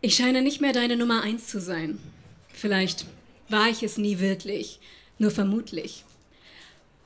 Ich 0.00 0.14
scheine 0.14 0.42
nicht 0.42 0.60
mehr 0.60 0.72
deine 0.72 0.96
Nummer 0.96 1.22
eins 1.22 1.48
zu 1.48 1.60
sein. 1.60 1.98
Vielleicht 2.52 3.04
war 3.48 3.68
ich 3.68 3.82
es 3.82 3.98
nie 3.98 4.20
wirklich, 4.20 4.78
nur 5.18 5.32
vermutlich. 5.32 6.04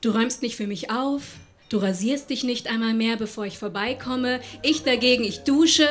Du 0.01 0.11
räumst 0.11 0.43
nicht 0.43 0.55
für 0.55 0.67
mich 0.67 0.91
auf, 0.91 1.23
du 1.69 1.77
rasierst 1.77 2.29
dich 2.29 2.43
nicht 2.43 2.67
einmal 2.67 2.93
mehr, 2.93 3.17
bevor 3.17 3.47
ich 3.47 3.57
vorbeikomme. 3.57 4.41
Ich 4.61 4.83
dagegen, 4.83 5.23
ich 5.23 5.39
dusche, 5.39 5.87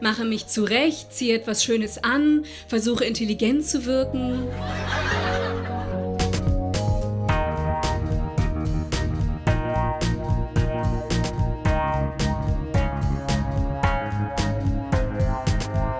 mache 0.00 0.24
mich 0.24 0.46
zurecht, 0.46 1.12
ziehe 1.12 1.34
etwas 1.34 1.64
Schönes 1.64 2.04
an, 2.04 2.44
versuche 2.68 3.04
intelligent 3.04 3.66
zu 3.66 3.84
wirken. 3.84 4.46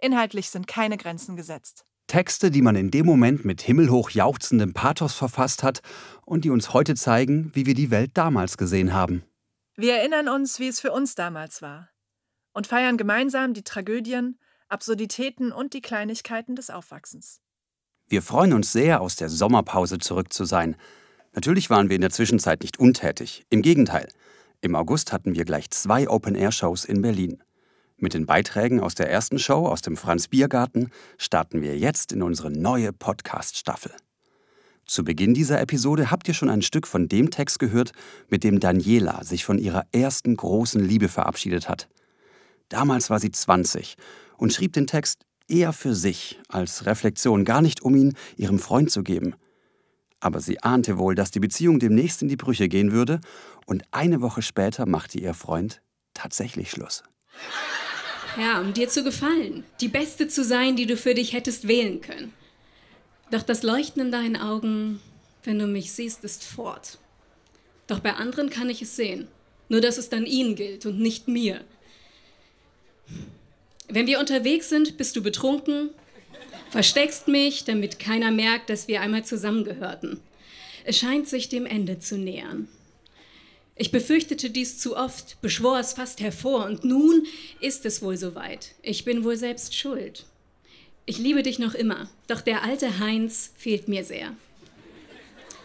Inhaltlich 0.00 0.50
sind 0.50 0.66
keine 0.66 0.96
Grenzen 0.96 1.36
gesetzt. 1.36 1.84
Texte, 2.06 2.50
die 2.50 2.62
man 2.62 2.74
in 2.74 2.90
dem 2.90 3.06
Moment 3.06 3.44
mit 3.44 3.62
himmelhoch 3.62 4.10
jauchzendem 4.10 4.72
Pathos 4.72 5.14
verfasst 5.14 5.62
hat 5.62 5.80
und 6.26 6.44
die 6.44 6.50
uns 6.50 6.72
heute 6.72 6.94
zeigen, 6.94 7.50
wie 7.54 7.66
wir 7.66 7.74
die 7.74 7.90
Welt 7.90 8.10
damals 8.14 8.56
gesehen 8.56 8.92
haben. 8.92 9.22
Wir 9.76 9.94
erinnern 9.94 10.28
uns, 10.28 10.58
wie 10.58 10.68
es 10.68 10.80
für 10.80 10.92
uns 10.92 11.14
damals 11.14 11.62
war 11.62 11.88
und 12.52 12.66
feiern 12.66 12.96
gemeinsam 12.96 13.54
die 13.54 13.62
Tragödien, 13.62 14.38
Absurditäten 14.68 15.52
und 15.52 15.72
die 15.72 15.80
Kleinigkeiten 15.80 16.56
des 16.56 16.70
Aufwachsens. 16.70 17.40
Wir 18.08 18.22
freuen 18.22 18.52
uns 18.52 18.72
sehr, 18.72 19.00
aus 19.00 19.16
der 19.16 19.28
Sommerpause 19.28 19.98
zurück 19.98 20.32
zu 20.32 20.44
sein. 20.44 20.76
Natürlich 21.32 21.70
waren 21.70 21.88
wir 21.88 21.94
in 21.96 22.02
der 22.02 22.10
Zwischenzeit 22.10 22.62
nicht 22.62 22.78
untätig. 22.78 23.46
Im 23.50 23.62
Gegenteil. 23.62 24.08
Im 24.60 24.74
August 24.74 25.12
hatten 25.12 25.34
wir 25.34 25.44
gleich 25.44 25.70
zwei 25.70 26.08
Open-Air-Shows 26.08 26.84
in 26.84 27.02
Berlin. 27.02 27.42
Mit 28.02 28.14
den 28.14 28.24
Beiträgen 28.24 28.80
aus 28.80 28.94
der 28.94 29.10
ersten 29.10 29.38
Show 29.38 29.66
aus 29.66 29.82
dem 29.82 29.94
Franz 29.94 30.26
Biergarten 30.26 30.90
starten 31.18 31.60
wir 31.60 31.76
jetzt 31.76 32.12
in 32.12 32.22
unsere 32.22 32.50
neue 32.50 32.94
Podcast-Staffel. 32.94 33.92
Zu 34.86 35.04
Beginn 35.04 35.34
dieser 35.34 35.60
Episode 35.60 36.10
habt 36.10 36.26
ihr 36.26 36.32
schon 36.32 36.48
ein 36.48 36.62
Stück 36.62 36.86
von 36.86 37.08
dem 37.08 37.30
Text 37.30 37.58
gehört, 37.58 37.92
mit 38.30 38.42
dem 38.42 38.58
Daniela 38.58 39.22
sich 39.22 39.44
von 39.44 39.58
ihrer 39.58 39.84
ersten 39.92 40.34
großen 40.34 40.82
Liebe 40.82 41.08
verabschiedet 41.08 41.68
hat. 41.68 41.90
Damals 42.70 43.10
war 43.10 43.20
sie 43.20 43.32
20 43.32 43.96
und 44.38 44.54
schrieb 44.54 44.72
den 44.72 44.86
Text 44.86 45.26
eher 45.46 45.74
für 45.74 45.94
sich 45.94 46.40
als 46.48 46.86
Reflexion, 46.86 47.44
gar 47.44 47.60
nicht 47.60 47.82
um 47.82 47.94
ihn 47.94 48.14
ihrem 48.34 48.58
Freund 48.58 48.90
zu 48.90 49.02
geben. 49.02 49.34
Aber 50.20 50.40
sie 50.40 50.62
ahnte 50.62 50.96
wohl, 50.96 51.14
dass 51.14 51.32
die 51.32 51.40
Beziehung 51.40 51.78
demnächst 51.78 52.22
in 52.22 52.28
die 52.28 52.36
Brüche 52.36 52.70
gehen 52.70 52.92
würde, 52.92 53.20
und 53.66 53.82
eine 53.90 54.22
Woche 54.22 54.40
später 54.40 54.86
machte 54.86 55.18
ihr 55.18 55.34
Freund 55.34 55.82
tatsächlich 56.14 56.70
Schluss. 56.70 57.02
Ja, 58.38 58.60
um 58.60 58.72
dir 58.72 58.88
zu 58.88 59.02
gefallen, 59.02 59.64
die 59.80 59.88
Beste 59.88 60.28
zu 60.28 60.44
sein, 60.44 60.76
die 60.76 60.86
du 60.86 60.96
für 60.96 61.14
dich 61.14 61.32
hättest 61.32 61.66
wählen 61.66 62.00
können. 62.00 62.32
Doch 63.30 63.42
das 63.42 63.62
Leuchten 63.62 64.02
in 64.02 64.12
deinen 64.12 64.36
Augen, 64.36 65.00
wenn 65.44 65.58
du 65.58 65.66
mich 65.66 65.92
siehst, 65.92 66.24
ist 66.24 66.44
fort. 66.44 66.98
Doch 67.86 68.00
bei 68.00 68.14
anderen 68.14 68.50
kann 68.50 68.70
ich 68.70 68.82
es 68.82 68.96
sehen. 68.96 69.28
Nur 69.68 69.80
dass 69.80 69.98
es 69.98 70.08
dann 70.08 70.26
ihnen 70.26 70.56
gilt 70.56 70.84
und 70.86 71.00
nicht 71.00 71.28
mir. 71.28 71.64
Wenn 73.88 74.06
wir 74.06 74.20
unterwegs 74.20 74.68
sind, 74.68 74.96
bist 74.96 75.16
du 75.16 75.22
betrunken, 75.22 75.90
versteckst 76.70 77.28
mich, 77.28 77.64
damit 77.64 77.98
keiner 77.98 78.30
merkt, 78.30 78.70
dass 78.70 78.88
wir 78.88 79.00
einmal 79.00 79.24
zusammengehörten. 79.24 80.20
Es 80.84 80.98
scheint 80.98 81.28
sich 81.28 81.48
dem 81.48 81.66
Ende 81.66 81.98
zu 81.98 82.16
nähern. 82.16 82.68
Ich 83.80 83.92
befürchtete 83.92 84.50
dies 84.50 84.76
zu 84.76 84.94
oft, 84.94 85.40
beschwor 85.40 85.78
es 85.78 85.94
fast 85.94 86.20
hervor, 86.20 86.66
und 86.66 86.84
nun 86.84 87.26
ist 87.60 87.86
es 87.86 88.02
wohl 88.02 88.18
soweit. 88.18 88.74
Ich 88.82 89.06
bin 89.06 89.24
wohl 89.24 89.38
selbst 89.38 89.74
schuld. 89.74 90.26
Ich 91.06 91.16
liebe 91.16 91.42
dich 91.42 91.58
noch 91.58 91.72
immer, 91.72 92.10
doch 92.26 92.42
der 92.42 92.62
alte 92.62 92.98
Heinz 92.98 93.54
fehlt 93.56 93.88
mir 93.88 94.04
sehr. 94.04 94.36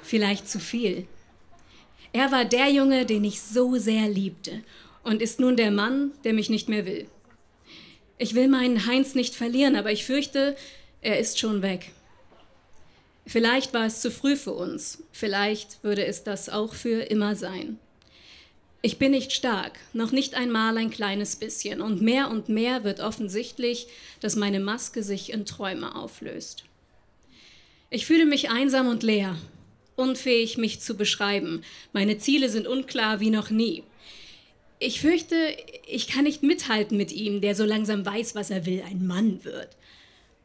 Vielleicht 0.01 0.47
zu 0.47 0.61
viel. 0.61 1.05
Er 2.13 2.31
war 2.31 2.45
der 2.45 2.71
Junge, 2.71 3.05
den 3.05 3.25
ich 3.25 3.41
so 3.41 3.75
sehr 3.75 4.07
liebte 4.07 4.63
und 5.03 5.21
ist 5.21 5.41
nun 5.41 5.57
der 5.57 5.71
Mann, 5.71 6.13
der 6.23 6.31
mich 6.31 6.49
nicht 6.49 6.69
mehr 6.69 6.85
will. 6.85 7.09
Ich 8.17 8.33
will 8.33 8.47
meinen 8.47 8.85
Heinz 8.85 9.13
nicht 9.15 9.35
verlieren, 9.35 9.75
aber 9.75 9.91
ich 9.91 10.05
fürchte, 10.05 10.55
er 11.01 11.19
ist 11.19 11.37
schon 11.37 11.61
weg. 11.61 11.91
Vielleicht 13.27 13.73
war 13.73 13.85
es 13.85 13.99
zu 13.99 14.09
früh 14.09 14.37
für 14.37 14.53
uns, 14.53 15.03
vielleicht 15.11 15.83
würde 15.83 16.05
es 16.05 16.23
das 16.23 16.47
auch 16.47 16.75
für 16.75 17.01
immer 17.01 17.35
sein. 17.35 17.77
Ich 18.81 18.99
bin 18.99 19.11
nicht 19.11 19.33
stark, 19.33 19.79
noch 19.93 20.11
nicht 20.11 20.35
einmal 20.35 20.77
ein 20.77 20.91
kleines 20.91 21.37
bisschen, 21.37 21.81
und 21.81 22.01
mehr 22.01 22.29
und 22.29 22.49
mehr 22.49 22.83
wird 22.83 22.99
offensichtlich, 22.99 23.87
dass 24.19 24.35
meine 24.35 24.59
Maske 24.59 25.01
sich 25.01 25.33
in 25.33 25.45
Träume 25.45 25.95
auflöst. 25.95 26.65
Ich 27.89 28.05
fühle 28.05 28.25
mich 28.25 28.49
einsam 28.49 28.87
und 28.87 29.03
leer, 29.03 29.37
unfähig, 29.95 30.57
mich 30.57 30.81
zu 30.81 30.95
beschreiben. 30.95 31.63
Meine 31.93 32.17
Ziele 32.17 32.49
sind 32.49 32.67
unklar 32.67 33.19
wie 33.19 33.29
noch 33.29 33.49
nie. 33.49 33.83
Ich 34.79 34.99
fürchte, 34.99 35.35
ich 35.87 36.07
kann 36.07 36.25
nicht 36.25 36.43
mithalten 36.43 36.97
mit 36.97 37.11
ihm, 37.11 37.41
der 37.41 37.55
so 37.55 37.63
langsam 37.63 38.05
weiß, 38.05 38.35
was 38.35 38.51
er 38.51 38.65
will, 38.65 38.83
ein 38.87 39.07
Mann 39.07 39.43
wird. 39.45 39.69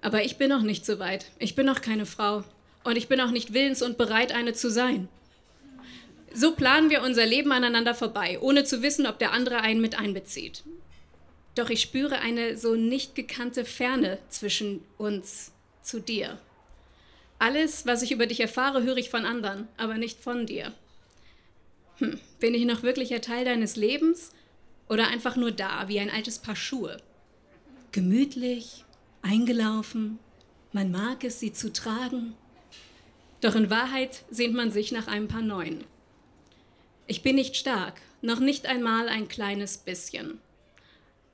Aber 0.02 0.24
ich 0.24 0.36
bin 0.36 0.48
noch 0.48 0.62
nicht 0.62 0.86
so 0.86 0.98
weit. 0.98 1.26
Ich 1.38 1.54
bin 1.54 1.66
noch 1.66 1.80
keine 1.80 2.06
Frau. 2.06 2.44
Und 2.84 2.96
ich 2.96 3.08
bin 3.08 3.20
auch 3.20 3.30
nicht 3.30 3.52
willens 3.52 3.82
und 3.82 3.98
bereit, 3.98 4.32
eine 4.32 4.54
zu 4.54 4.70
sein. 4.70 5.08
So 6.32 6.52
planen 6.54 6.90
wir 6.90 7.02
unser 7.02 7.26
Leben 7.26 7.52
aneinander 7.52 7.94
vorbei, 7.94 8.38
ohne 8.40 8.64
zu 8.64 8.82
wissen, 8.82 9.06
ob 9.06 9.18
der 9.18 9.32
andere 9.32 9.60
einen 9.60 9.80
mit 9.80 9.98
einbezieht. 9.98 10.62
Doch 11.54 11.70
ich 11.70 11.80
spüre 11.80 12.20
eine 12.20 12.56
so 12.56 12.76
nicht 12.76 13.14
gekannte 13.14 13.64
Ferne 13.64 14.18
zwischen 14.28 14.84
uns 14.96 15.52
zu 15.82 16.00
dir. 16.00 16.38
Alles, 17.38 17.86
was 17.86 18.02
ich 18.02 18.12
über 18.12 18.26
dich 18.26 18.40
erfahre, 18.40 18.82
höre 18.82 18.98
ich 18.98 19.10
von 19.10 19.24
anderen, 19.24 19.66
aber 19.76 19.94
nicht 19.94 20.20
von 20.20 20.46
dir. 20.46 20.72
Hm, 21.98 22.20
bin 22.38 22.54
ich 22.54 22.64
noch 22.64 22.82
wirklich 22.82 23.12
ein 23.12 23.22
Teil 23.22 23.44
deines 23.44 23.76
Lebens 23.76 24.32
oder 24.88 25.08
einfach 25.08 25.36
nur 25.36 25.50
da, 25.50 25.88
wie 25.88 25.98
ein 25.98 26.10
altes 26.10 26.38
Paar 26.38 26.56
Schuhe? 26.56 26.98
Gemütlich, 27.92 28.84
eingelaufen, 29.22 30.18
man 30.72 30.92
mag 30.92 31.24
es, 31.24 31.40
sie 31.40 31.52
zu 31.52 31.72
tragen. 31.72 32.34
Doch 33.40 33.56
in 33.56 33.70
Wahrheit 33.70 34.22
sehnt 34.30 34.54
man 34.54 34.70
sich 34.70 34.92
nach 34.92 35.08
einem 35.08 35.26
paar 35.26 35.42
neuen. 35.42 35.84
Ich 37.10 37.22
bin 37.22 37.34
nicht 37.34 37.56
stark, 37.56 37.94
noch 38.22 38.38
nicht 38.38 38.66
einmal 38.66 39.08
ein 39.08 39.26
kleines 39.26 39.78
bisschen. 39.78 40.38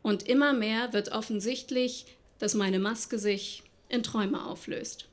Und 0.00 0.26
immer 0.26 0.54
mehr 0.54 0.94
wird 0.94 1.12
offensichtlich, 1.12 2.06
dass 2.38 2.54
meine 2.54 2.78
Maske 2.78 3.18
sich 3.18 3.62
in 3.90 4.02
Träume 4.02 4.46
auflöst. 4.46 5.06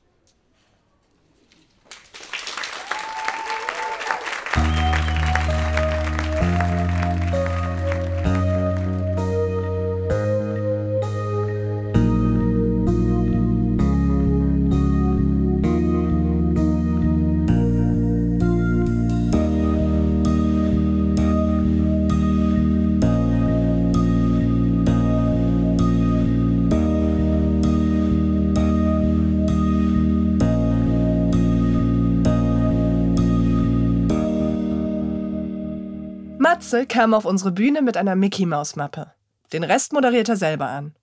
Matze 36.64 36.86
kam 36.86 37.12
auf 37.12 37.26
unsere 37.26 37.52
Bühne 37.52 37.82
mit 37.82 37.98
einer 37.98 38.16
Mickey-Maus-Mappe. 38.16 39.12
Den 39.52 39.64
Rest 39.64 39.92
moderiert 39.92 40.30
er 40.30 40.36
selber 40.36 40.66
an. 40.68 40.94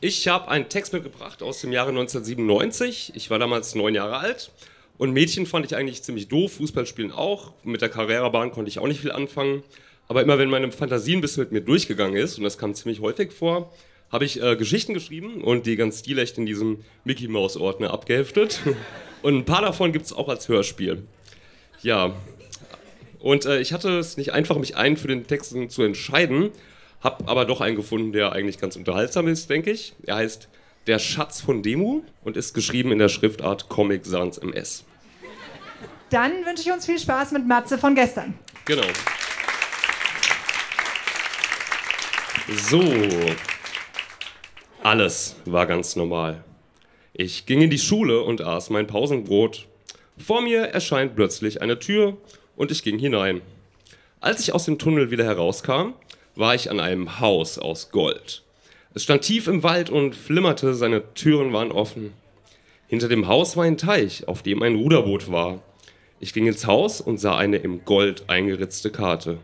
Ich 0.00 0.28
habe 0.28 0.46
einen 0.46 0.68
Text 0.68 0.92
mitgebracht 0.92 1.42
aus 1.42 1.60
dem 1.60 1.72
Jahre 1.72 1.88
1997. 1.88 3.10
Ich 3.16 3.28
war 3.28 3.40
damals 3.40 3.74
neun 3.74 3.96
Jahre 3.96 4.18
alt. 4.18 4.52
Und 4.98 5.10
Mädchen 5.12 5.46
fand 5.46 5.66
ich 5.66 5.74
eigentlich 5.74 6.04
ziemlich 6.04 6.28
doof, 6.28 6.52
Fußballspielen 6.52 7.10
auch. 7.10 7.52
Mit 7.64 7.82
der 7.82 7.88
Carrera-Bahn 7.88 8.52
konnte 8.52 8.68
ich 8.68 8.78
auch 8.78 8.86
nicht 8.86 9.00
viel 9.00 9.10
anfangen. 9.10 9.64
Aber 10.06 10.22
immer 10.22 10.38
wenn 10.38 10.48
meine 10.48 10.70
Fantasie 10.70 11.16
ein 11.16 11.20
bisschen 11.20 11.42
mit 11.42 11.50
mir 11.50 11.62
durchgegangen 11.62 12.14
ist, 12.14 12.38
und 12.38 12.44
das 12.44 12.56
kam 12.56 12.72
ziemlich 12.72 13.00
häufig 13.00 13.32
vor, 13.32 13.72
habe 14.12 14.24
ich 14.24 14.40
äh, 14.40 14.54
Geschichten 14.54 14.94
geschrieben 14.94 15.42
und 15.42 15.66
die 15.66 15.74
ganz 15.74 15.98
stilecht 15.98 16.38
in 16.38 16.46
diesem 16.46 16.84
Mickey 17.02 17.26
Mouse 17.26 17.56
Ordner 17.56 17.90
abgeheftet. 17.92 18.60
Und 19.22 19.36
ein 19.36 19.44
paar 19.44 19.62
davon 19.62 19.92
gibt 19.92 20.06
es 20.06 20.12
auch 20.12 20.28
als 20.28 20.48
Hörspiel. 20.48 21.06
Ja, 21.82 22.12
und 23.22 23.46
äh, 23.46 23.60
ich 23.60 23.72
hatte 23.72 23.98
es 23.98 24.16
nicht 24.16 24.32
einfach, 24.32 24.56
mich 24.56 24.76
einen 24.76 24.96
für 24.96 25.06
den 25.06 25.28
Texten 25.28 25.70
zu 25.70 25.82
entscheiden, 25.82 26.50
habe 27.00 27.28
aber 27.28 27.44
doch 27.44 27.60
einen 27.60 27.76
gefunden, 27.76 28.12
der 28.12 28.32
eigentlich 28.32 28.58
ganz 28.58 28.74
unterhaltsam 28.74 29.28
ist, 29.28 29.48
denke 29.48 29.70
ich. 29.70 29.94
Er 30.04 30.16
heißt 30.16 30.48
Der 30.88 30.98
Schatz 30.98 31.40
von 31.40 31.62
Demu 31.62 32.02
und 32.24 32.36
ist 32.36 32.52
geschrieben 32.52 32.90
in 32.90 32.98
der 32.98 33.08
Schriftart 33.08 33.68
Comic 33.68 34.04
Sans 34.04 34.38
MS. 34.38 34.84
Dann 36.10 36.32
wünsche 36.44 36.64
ich 36.64 36.72
uns 36.72 36.84
viel 36.84 36.98
Spaß 36.98 37.30
mit 37.30 37.46
Matze 37.46 37.78
von 37.78 37.94
gestern. 37.94 38.34
Genau. 38.64 38.82
So. 42.68 42.82
Alles 44.82 45.36
war 45.44 45.66
ganz 45.66 45.94
normal. 45.94 46.42
Ich 47.12 47.46
ging 47.46 47.60
in 47.60 47.70
die 47.70 47.78
Schule 47.78 48.22
und 48.22 48.40
aß 48.40 48.70
mein 48.70 48.88
Pausenbrot. 48.88 49.68
Vor 50.18 50.42
mir 50.42 50.62
erscheint 50.62 51.14
plötzlich 51.14 51.62
eine 51.62 51.78
Tür 51.78 52.18
und 52.62 52.70
ich 52.70 52.84
ging 52.84 52.96
hinein. 52.96 53.40
Als 54.20 54.40
ich 54.40 54.54
aus 54.54 54.66
dem 54.66 54.78
Tunnel 54.78 55.10
wieder 55.10 55.24
herauskam, 55.24 55.94
war 56.36 56.54
ich 56.54 56.70
an 56.70 56.78
einem 56.78 57.18
Haus 57.18 57.58
aus 57.58 57.90
Gold. 57.90 58.44
Es 58.94 59.02
stand 59.02 59.22
tief 59.22 59.48
im 59.48 59.64
Wald 59.64 59.90
und 59.90 60.14
flimmerte, 60.14 60.72
seine 60.74 61.12
Türen 61.14 61.52
waren 61.52 61.72
offen. 61.72 62.12
Hinter 62.86 63.08
dem 63.08 63.26
Haus 63.26 63.56
war 63.56 63.64
ein 63.64 63.78
Teich, 63.78 64.28
auf 64.28 64.44
dem 64.44 64.62
ein 64.62 64.76
Ruderboot 64.76 65.32
war. 65.32 65.60
Ich 66.20 66.32
ging 66.32 66.46
ins 66.46 66.64
Haus 66.64 67.00
und 67.00 67.18
sah 67.18 67.36
eine 67.36 67.56
im 67.56 67.84
Gold 67.84 68.22
eingeritzte 68.28 68.92
Karte. 68.92 69.38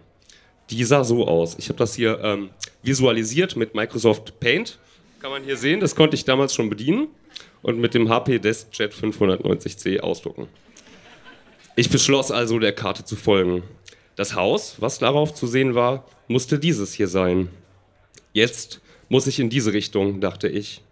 Die 0.71 0.85
sah 0.85 1.03
so 1.03 1.27
aus. 1.27 1.57
Ich 1.59 1.71
habe 1.71 1.79
das 1.79 1.97
hier 1.97 2.21
ähm, 2.23 2.51
visualisiert 2.85 3.57
mit 3.57 3.75
Microsoft 3.75 4.39
Paint. 4.39 4.79
Kann 5.21 5.33
man 5.33 5.43
hier 5.43 5.57
sehen, 5.57 5.81
das 5.81 5.97
konnte 5.97 6.15
ich 6.15 6.25
damals 6.25 6.55
schon 6.55 6.71
bedienen 6.71 7.09
und 7.63 7.81
mit 7.81 7.95
dem 7.95 8.09
HP 8.09 8.39
DeskJet 8.39 8.95
590C 8.95 9.99
ausdrucken. 9.99 10.47
Ich 11.79 11.91
beschloss 11.91 12.33
also, 12.33 12.59
der 12.59 12.73
Karte 12.73 13.05
zu 13.05 13.15
folgen. 13.15 13.63
Das 14.17 14.35
Haus, 14.35 14.79
was 14.81 14.99
darauf 14.99 15.33
zu 15.33 15.47
sehen 15.47 15.77
war, 15.77 16.05
musste 16.27 16.59
dieses 16.59 16.93
hier 16.93 17.07
sein. 17.07 17.51
Jetzt 18.33 18.81
muss 19.09 19.29
ich 19.29 19.39
in 19.39 19.49
diese 19.49 19.73
Richtung, 19.73 20.21
dachte 20.21 20.49
ich. 20.49 20.83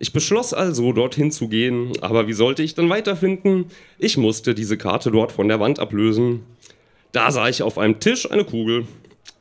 Ich 0.00 0.12
beschloss 0.12 0.52
also, 0.52 0.92
dorthin 0.92 1.30
zu 1.30 1.46
gehen, 1.46 1.92
aber 2.00 2.26
wie 2.26 2.32
sollte 2.32 2.64
ich 2.64 2.74
dann 2.74 2.90
weiterfinden? 2.90 3.66
Ich 4.00 4.16
musste 4.16 4.56
diese 4.56 4.76
Karte 4.76 5.12
dort 5.12 5.30
von 5.30 5.46
der 5.46 5.60
Wand 5.60 5.78
ablösen. 5.78 6.42
Da 7.12 7.30
sah 7.30 7.48
ich 7.48 7.62
auf 7.62 7.78
einem 7.78 8.00
Tisch 8.00 8.28
eine 8.28 8.44
Kugel. 8.44 8.88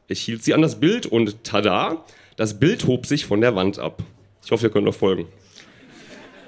Ich 0.07 0.21
hielt 0.21 0.43
sie 0.43 0.53
an 0.53 0.61
das 0.61 0.79
Bild 0.79 1.07
und 1.07 1.43
tada, 1.43 2.05
das 2.35 2.59
Bild 2.59 2.85
hob 2.85 3.07
sich 3.07 3.25
von 3.25 3.41
der 3.41 3.55
Wand 3.55 3.79
ab. 3.79 4.03
Ich 4.43 4.51
hoffe, 4.51 4.67
ihr 4.67 4.71
könnt 4.71 4.85
noch 4.85 4.93
folgen. 4.93 5.25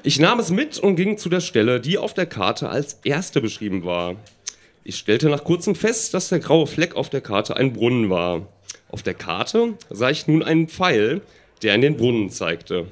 Ich 0.07 0.19
nahm 0.19 0.39
es 0.39 0.51
mit 0.51 0.79
und 0.79 0.95
ging 0.95 1.17
zu 1.17 1.27
der 1.27 1.41
Stelle, 1.41 1.81
die 1.81 1.97
auf 1.97 2.13
der 2.13 2.27
Karte 2.27 2.69
als 2.69 3.01
erste 3.03 3.41
beschrieben 3.41 3.83
war. 3.83 4.15
Ich 4.85 4.95
stellte 4.95 5.27
nach 5.27 5.43
kurzem 5.43 5.75
fest, 5.75 6.13
dass 6.13 6.29
der 6.29 6.39
graue 6.39 6.65
Fleck 6.65 6.95
auf 6.95 7.09
der 7.09 7.19
Karte 7.19 7.57
ein 7.57 7.73
Brunnen 7.73 8.09
war. 8.09 8.47
Auf 8.87 9.03
der 9.03 9.15
Karte 9.15 9.73
sah 9.89 10.09
ich 10.09 10.25
nun 10.25 10.43
einen 10.43 10.69
Pfeil, 10.69 11.19
der 11.61 11.75
in 11.75 11.81
den 11.81 11.97
Brunnen 11.97 12.29
zeigte. 12.29 12.85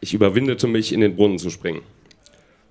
Ich 0.00 0.12
überwindete 0.12 0.66
mich, 0.66 0.92
in 0.92 1.02
den 1.02 1.14
Brunnen 1.14 1.38
zu 1.38 1.50
springen. 1.50 1.82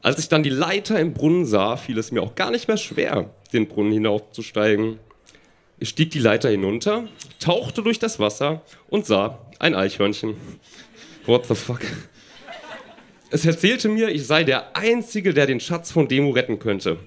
Als 0.01 0.19
ich 0.19 0.27
dann 0.27 0.43
die 0.43 0.49
Leiter 0.49 0.99
im 0.99 1.13
Brunnen 1.13 1.45
sah, 1.45 1.77
fiel 1.77 1.99
es 1.99 2.11
mir 2.11 2.23
auch 2.23 2.35
gar 2.35 2.51
nicht 2.51 2.67
mehr 2.67 2.75
schwer, 2.75 3.33
den 3.53 3.69
Brunnen 3.69 3.93
hinaufzusteigen. 3.93 4.99
Ich 5.79 5.87
stieg 5.87 6.11
die 6.11 6.19
Leiter 6.19 6.49
hinunter, 6.49 7.07
tauchte 7.39 7.81
durch 7.81 7.97
das 7.97 8.19
Wasser 8.19 8.61
und 8.89 9.05
sah 9.05 9.39
ein 9.57 9.73
Eichhörnchen. 9.73 10.35
What 11.25 11.45
the 11.45 11.55
fuck? 11.55 11.79
Es 13.33 13.45
erzählte 13.45 13.87
mir, 13.87 14.09
ich 14.09 14.27
sei 14.27 14.43
der 14.43 14.75
Einzige, 14.75 15.33
der 15.33 15.47
den 15.47 15.61
Schatz 15.61 15.89
von 15.89 16.09
Demo 16.09 16.31
retten 16.31 16.59
könnte. 16.59 16.97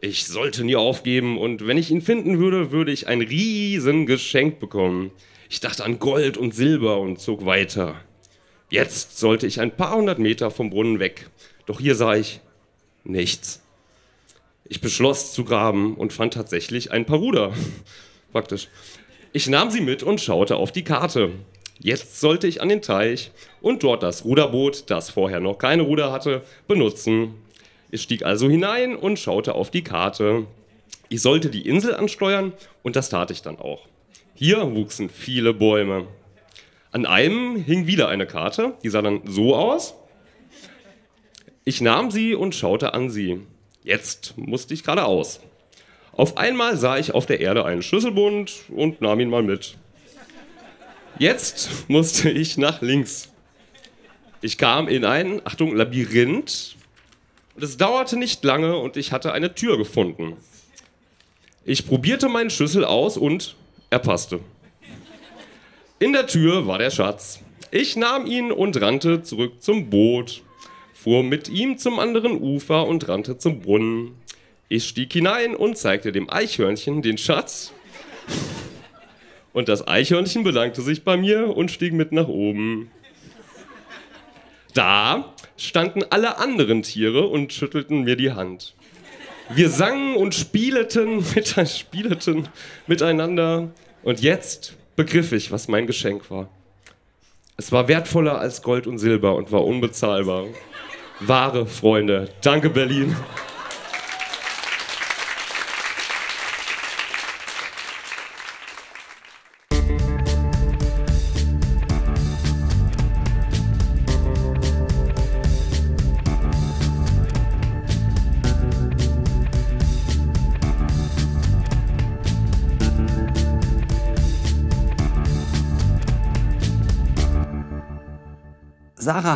Ich 0.00 0.26
sollte 0.28 0.62
nie 0.62 0.76
aufgeben 0.76 1.36
und 1.38 1.66
wenn 1.66 1.76
ich 1.76 1.90
ihn 1.90 2.02
finden 2.02 2.38
würde, 2.38 2.70
würde 2.70 2.92
ich 2.92 3.08
ein 3.08 3.20
riesen 3.20 4.06
Geschenk 4.06 4.60
bekommen. 4.60 5.10
Ich 5.50 5.58
dachte 5.58 5.84
an 5.84 5.98
Gold 5.98 6.36
und 6.36 6.54
Silber 6.54 7.00
und 7.00 7.18
zog 7.18 7.46
weiter. 7.46 7.96
Jetzt 8.70 9.18
sollte 9.18 9.48
ich 9.48 9.60
ein 9.60 9.76
paar 9.76 9.96
hundert 9.96 10.20
Meter 10.20 10.52
vom 10.52 10.70
Brunnen 10.70 11.00
weg. 11.00 11.28
Doch 11.66 11.80
hier 11.80 11.96
sah 11.96 12.14
ich 12.14 12.38
nichts. 13.02 13.60
Ich 14.64 14.80
beschloss 14.80 15.32
zu 15.32 15.44
graben 15.44 15.96
und 15.96 16.12
fand 16.12 16.34
tatsächlich 16.34 16.92
ein 16.92 17.06
paar 17.06 17.18
Ruder. 17.18 17.54
Praktisch. 18.32 18.68
Ich 19.32 19.48
nahm 19.48 19.72
sie 19.72 19.80
mit 19.80 20.04
und 20.04 20.20
schaute 20.20 20.54
auf 20.54 20.70
die 20.70 20.84
Karte. 20.84 21.32
Jetzt 21.84 22.20
sollte 22.20 22.46
ich 22.46 22.62
an 22.62 22.68
den 22.68 22.80
Teich 22.80 23.32
und 23.60 23.82
dort 23.82 24.04
das 24.04 24.24
Ruderboot, 24.24 24.84
das 24.88 25.10
vorher 25.10 25.40
noch 25.40 25.58
keine 25.58 25.82
Ruder 25.82 26.12
hatte, 26.12 26.42
benutzen. 26.68 27.34
Ich 27.90 28.02
stieg 28.02 28.24
also 28.24 28.48
hinein 28.48 28.94
und 28.94 29.18
schaute 29.18 29.56
auf 29.56 29.72
die 29.72 29.82
Karte. 29.82 30.46
Ich 31.08 31.22
sollte 31.22 31.50
die 31.50 31.66
Insel 31.66 31.96
ansteuern 31.96 32.52
und 32.84 32.94
das 32.94 33.08
tat 33.08 33.32
ich 33.32 33.42
dann 33.42 33.58
auch. 33.58 33.88
Hier 34.34 34.76
wuchsen 34.76 35.10
viele 35.10 35.52
Bäume. 35.52 36.06
An 36.92 37.04
einem 37.04 37.56
hing 37.56 37.88
wieder 37.88 38.06
eine 38.08 38.26
Karte, 38.26 38.74
die 38.84 38.88
sah 38.88 39.02
dann 39.02 39.22
so 39.26 39.56
aus. 39.56 39.94
Ich 41.64 41.80
nahm 41.80 42.12
sie 42.12 42.36
und 42.36 42.54
schaute 42.54 42.94
an 42.94 43.10
sie. 43.10 43.40
Jetzt 43.82 44.34
musste 44.36 44.72
ich 44.72 44.84
geradeaus. 44.84 45.40
Auf 46.12 46.36
einmal 46.36 46.76
sah 46.76 46.96
ich 46.98 47.12
auf 47.12 47.26
der 47.26 47.40
Erde 47.40 47.64
einen 47.64 47.82
Schlüsselbund 47.82 48.66
und 48.68 49.00
nahm 49.00 49.18
ihn 49.18 49.30
mal 49.30 49.42
mit. 49.42 49.78
Jetzt 51.18 51.88
musste 51.88 52.30
ich 52.30 52.58
nach 52.58 52.82
links. 52.82 53.28
Ich 54.40 54.58
kam 54.58 54.88
in 54.88 55.04
ein, 55.04 55.40
Achtung, 55.46 55.76
Labyrinth. 55.76 56.76
Und 57.54 57.62
es 57.62 57.76
dauerte 57.76 58.16
nicht 58.16 58.42
lange 58.44 58.76
und 58.76 58.96
ich 58.96 59.12
hatte 59.12 59.32
eine 59.32 59.54
Tür 59.54 59.78
gefunden. 59.78 60.36
Ich 61.64 61.86
probierte 61.86 62.28
meinen 62.28 62.50
Schlüssel 62.50 62.84
aus 62.84 63.16
und 63.16 63.54
er 63.90 64.00
passte. 64.00 64.40
In 65.98 66.12
der 66.12 66.26
Tür 66.26 66.66
war 66.66 66.78
der 66.78 66.90
Schatz. 66.90 67.40
Ich 67.70 67.94
nahm 67.94 68.26
ihn 68.26 68.50
und 68.50 68.80
rannte 68.80 69.22
zurück 69.22 69.62
zum 69.62 69.90
Boot, 69.90 70.42
fuhr 70.92 71.22
mit 71.22 71.48
ihm 71.48 71.78
zum 71.78 72.00
anderen 72.00 72.40
Ufer 72.40 72.86
und 72.86 73.08
rannte 73.08 73.38
zum 73.38 73.60
Brunnen. 73.60 74.16
Ich 74.68 74.88
stieg 74.88 75.12
hinein 75.12 75.54
und 75.54 75.78
zeigte 75.78 76.10
dem 76.10 76.28
Eichhörnchen 76.28 77.02
den 77.02 77.18
Schatz. 77.18 77.72
Und 79.52 79.68
das 79.68 79.86
Eichhörnchen 79.86 80.44
bedankte 80.44 80.82
sich 80.82 81.04
bei 81.04 81.16
mir 81.16 81.56
und 81.56 81.70
stieg 81.70 81.92
mit 81.92 82.12
nach 82.12 82.28
oben. 82.28 82.90
Da 84.74 85.34
standen 85.56 86.02
alle 86.08 86.38
anderen 86.38 86.82
Tiere 86.82 87.26
und 87.26 87.52
schüttelten 87.52 88.04
mir 88.04 88.16
die 88.16 88.32
Hand. 88.32 88.74
Wir 89.50 89.68
sangen 89.68 90.16
und 90.16 90.34
spieleten, 90.34 91.24
mit, 91.34 91.48
spieleten 91.68 92.48
miteinander 92.86 93.70
und 94.02 94.20
jetzt 94.20 94.74
begriff 94.96 95.32
ich, 95.32 95.52
was 95.52 95.68
mein 95.68 95.86
Geschenk 95.86 96.30
war. 96.30 96.48
Es 97.58 97.70
war 97.70 97.86
wertvoller 97.86 98.38
als 98.38 98.62
Gold 98.62 98.86
und 98.86 98.98
Silber 98.98 99.34
und 99.34 99.52
war 99.52 99.64
unbezahlbar. 99.64 100.46
Wahre 101.20 101.66
Freunde. 101.66 102.30
Danke, 102.40 102.70
Berlin. 102.70 103.14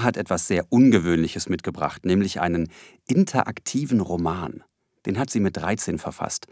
Hat 0.07 0.17
etwas 0.17 0.47
sehr 0.47 0.65
Ungewöhnliches 0.71 1.49
mitgebracht, 1.49 2.07
nämlich 2.07 2.41
einen 2.41 2.71
interaktiven 3.07 4.01
Roman. 4.01 4.65
Den 5.05 5.19
hat 5.19 5.31
sie 5.31 5.41
mit 5.41 5.57
13 5.57 5.99
verfasst. 5.99 6.47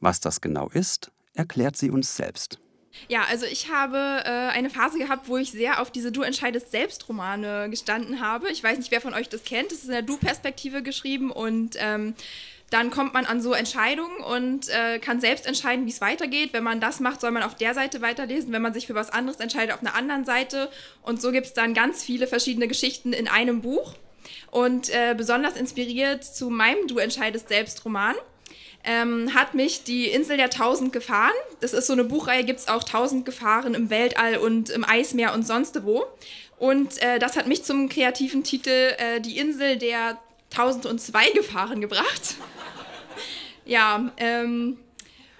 Was 0.00 0.20
das 0.20 0.40
genau 0.40 0.68
ist, 0.68 1.10
erklärt 1.34 1.76
sie 1.76 1.90
uns 1.90 2.16
selbst. 2.16 2.58
Ja, 3.08 3.22
also 3.30 3.46
ich 3.46 3.70
habe 3.70 3.96
äh, 4.24 4.48
eine 4.50 4.68
Phase 4.68 4.98
gehabt, 4.98 5.28
wo 5.28 5.36
ich 5.36 5.52
sehr 5.52 5.80
auf 5.80 5.90
diese 5.90 6.10
Du 6.10 6.22
entscheidest 6.22 6.70
selbst 6.70 7.08
Romane 7.08 7.70
gestanden 7.70 8.20
habe. 8.20 8.50
Ich 8.50 8.62
weiß 8.62 8.78
nicht, 8.78 8.90
wer 8.90 9.00
von 9.00 9.14
euch 9.14 9.28
das 9.28 9.44
kennt. 9.44 9.70
Das 9.70 9.78
ist 9.78 9.84
in 9.84 9.92
der 9.92 10.02
Du-Perspektive 10.02 10.82
geschrieben 10.82 11.30
und 11.30 11.76
ähm, 11.78 12.14
dann 12.70 12.90
kommt 12.90 13.14
man 13.14 13.26
an 13.26 13.42
so 13.42 13.52
Entscheidungen 13.52 14.18
und 14.18 14.68
äh, 14.68 14.98
kann 14.98 15.20
selbst 15.20 15.46
entscheiden, 15.46 15.86
wie 15.86 15.90
es 15.90 16.00
weitergeht. 16.00 16.52
Wenn 16.52 16.64
man 16.64 16.80
das 16.80 17.00
macht, 17.00 17.20
soll 17.20 17.32
man 17.32 17.42
auf 17.42 17.56
der 17.56 17.74
Seite 17.74 18.00
weiterlesen. 18.00 18.52
Wenn 18.52 18.62
man 18.62 18.72
sich 18.72 18.86
für 18.86 18.94
was 18.94 19.10
anderes 19.10 19.40
entscheidet, 19.40 19.74
auf 19.74 19.80
einer 19.80 19.94
anderen 19.94 20.24
Seite. 20.24 20.70
Und 21.02 21.20
so 21.20 21.32
gibt 21.32 21.46
es 21.46 21.52
dann 21.52 21.74
ganz 21.74 22.02
viele 22.04 22.26
verschiedene 22.26 22.68
Geschichten 22.68 23.12
in 23.12 23.28
einem 23.28 23.60
Buch. 23.60 23.94
Und 24.50 24.88
äh, 24.90 25.14
besonders 25.16 25.56
inspiriert 25.56 26.24
zu 26.24 26.48
meinem 26.48 26.86
Du 26.86 26.98
entscheidest 26.98 27.48
selbst 27.48 27.84
Roman 27.84 28.14
ähm, 28.84 29.34
hat 29.34 29.54
mich 29.54 29.84
die 29.84 30.06
Insel 30.06 30.36
der 30.36 30.50
Tausend 30.50 30.92
Gefahren. 30.92 31.34
Das 31.60 31.72
ist 31.72 31.86
so 31.86 31.92
eine 31.92 32.04
Buchreihe, 32.04 32.44
gibt 32.44 32.60
es 32.60 32.68
auch 32.68 32.82
Tausend 32.82 33.24
Gefahren 33.26 33.74
im 33.74 33.90
Weltall 33.90 34.38
und 34.38 34.70
im 34.70 34.84
Eismeer 34.84 35.34
und 35.34 35.46
sonst 35.46 35.84
wo. 35.84 36.04
Und 36.58 37.02
äh, 37.02 37.18
das 37.18 37.36
hat 37.36 37.46
mich 37.46 37.62
zum 37.62 37.88
kreativen 37.88 38.44
Titel 38.44 38.94
äh, 38.98 39.20
Die 39.20 39.38
Insel 39.38 39.76
der 39.76 40.18
1002 40.50 41.30
Gefahren 41.30 41.80
gebracht. 41.80 42.36
ja, 43.64 44.10
ähm, 44.16 44.78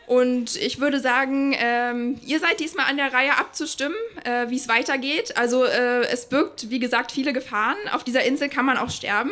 und 0.07 0.57
ich 0.57 0.81
würde 0.81 0.99
sagen, 0.99 1.55
ähm, 1.57 2.19
ihr 2.27 2.41
seid 2.41 2.59
diesmal 2.59 2.87
an 2.87 2.97
der 2.97 3.13
Reihe 3.13 3.39
abzustimmen, 3.39 3.95
äh, 4.25 4.51
wie 4.51 4.57
es 4.57 4.67
weitergeht. 4.67 5.37
Also 5.37 5.65
äh, 5.65 6.01
es 6.09 6.27
birgt, 6.27 6.69
wie 6.69 6.81
gesagt, 6.81 7.13
viele 7.13 7.33
Gefahren. 7.33 7.77
Auf 7.93 8.03
dieser 8.03 8.25
Insel 8.25 8.49
kann 8.49 8.65
man 8.65 8.77
auch 8.77 8.91
sterben. 8.91 9.31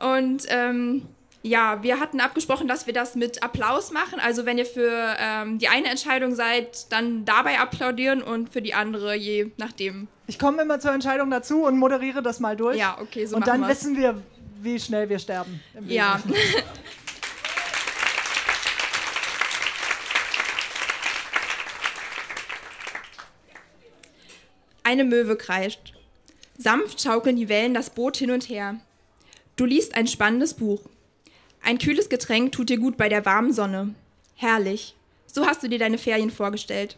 Und 0.00 0.42
ähm, 0.48 1.06
ja, 1.42 1.82
wir 1.84 2.00
hatten 2.00 2.20
abgesprochen, 2.20 2.66
dass 2.66 2.88
wir 2.88 2.94
das 2.94 3.14
mit 3.14 3.44
Applaus 3.44 3.92
machen. 3.92 4.18
Also 4.18 4.44
wenn 4.44 4.58
ihr 4.58 4.66
für 4.66 5.14
ähm, 5.20 5.58
die 5.58 5.68
eine 5.68 5.88
Entscheidung 5.88 6.34
seid, 6.34 6.90
dann 6.90 7.24
dabei 7.24 7.60
applaudieren 7.60 8.22
und 8.22 8.50
für 8.52 8.62
die 8.62 8.74
andere 8.74 9.14
je 9.14 9.52
nachdem. 9.56 10.08
Ich 10.26 10.40
komme 10.40 10.62
immer 10.62 10.80
zur 10.80 10.92
Entscheidung 10.92 11.30
dazu 11.30 11.64
und 11.64 11.78
moderiere 11.78 12.22
das 12.22 12.40
mal 12.40 12.56
durch. 12.56 12.76
Ja, 12.76 12.98
okay, 13.00 13.26
so 13.26 13.36
Und 13.36 13.46
dann 13.46 13.60
wir's. 13.60 13.70
wissen 13.70 13.96
wir, 13.96 14.20
wie 14.66 14.78
schnell 14.78 15.08
wir 15.08 15.18
sterben. 15.18 15.60
Ja. 15.86 16.20
Eine 24.82 25.04
Möwe 25.04 25.36
kreischt. 25.36 25.94
Sanft 26.58 27.00
schaukeln 27.00 27.36
die 27.36 27.48
Wellen 27.48 27.74
das 27.74 27.90
Boot 27.90 28.16
hin 28.16 28.30
und 28.30 28.48
her. 28.48 28.76
Du 29.56 29.64
liest 29.64 29.94
ein 29.94 30.06
spannendes 30.06 30.54
Buch. 30.54 30.80
Ein 31.62 31.78
kühles 31.78 32.08
Getränk 32.08 32.52
tut 32.52 32.68
dir 32.68 32.78
gut 32.78 32.96
bei 32.96 33.08
der 33.08 33.24
warmen 33.24 33.52
Sonne. 33.52 33.94
Herrlich. 34.34 34.94
So 35.26 35.46
hast 35.46 35.62
du 35.62 35.68
dir 35.68 35.78
deine 35.78 35.98
Ferien 35.98 36.30
vorgestellt. 36.30 36.96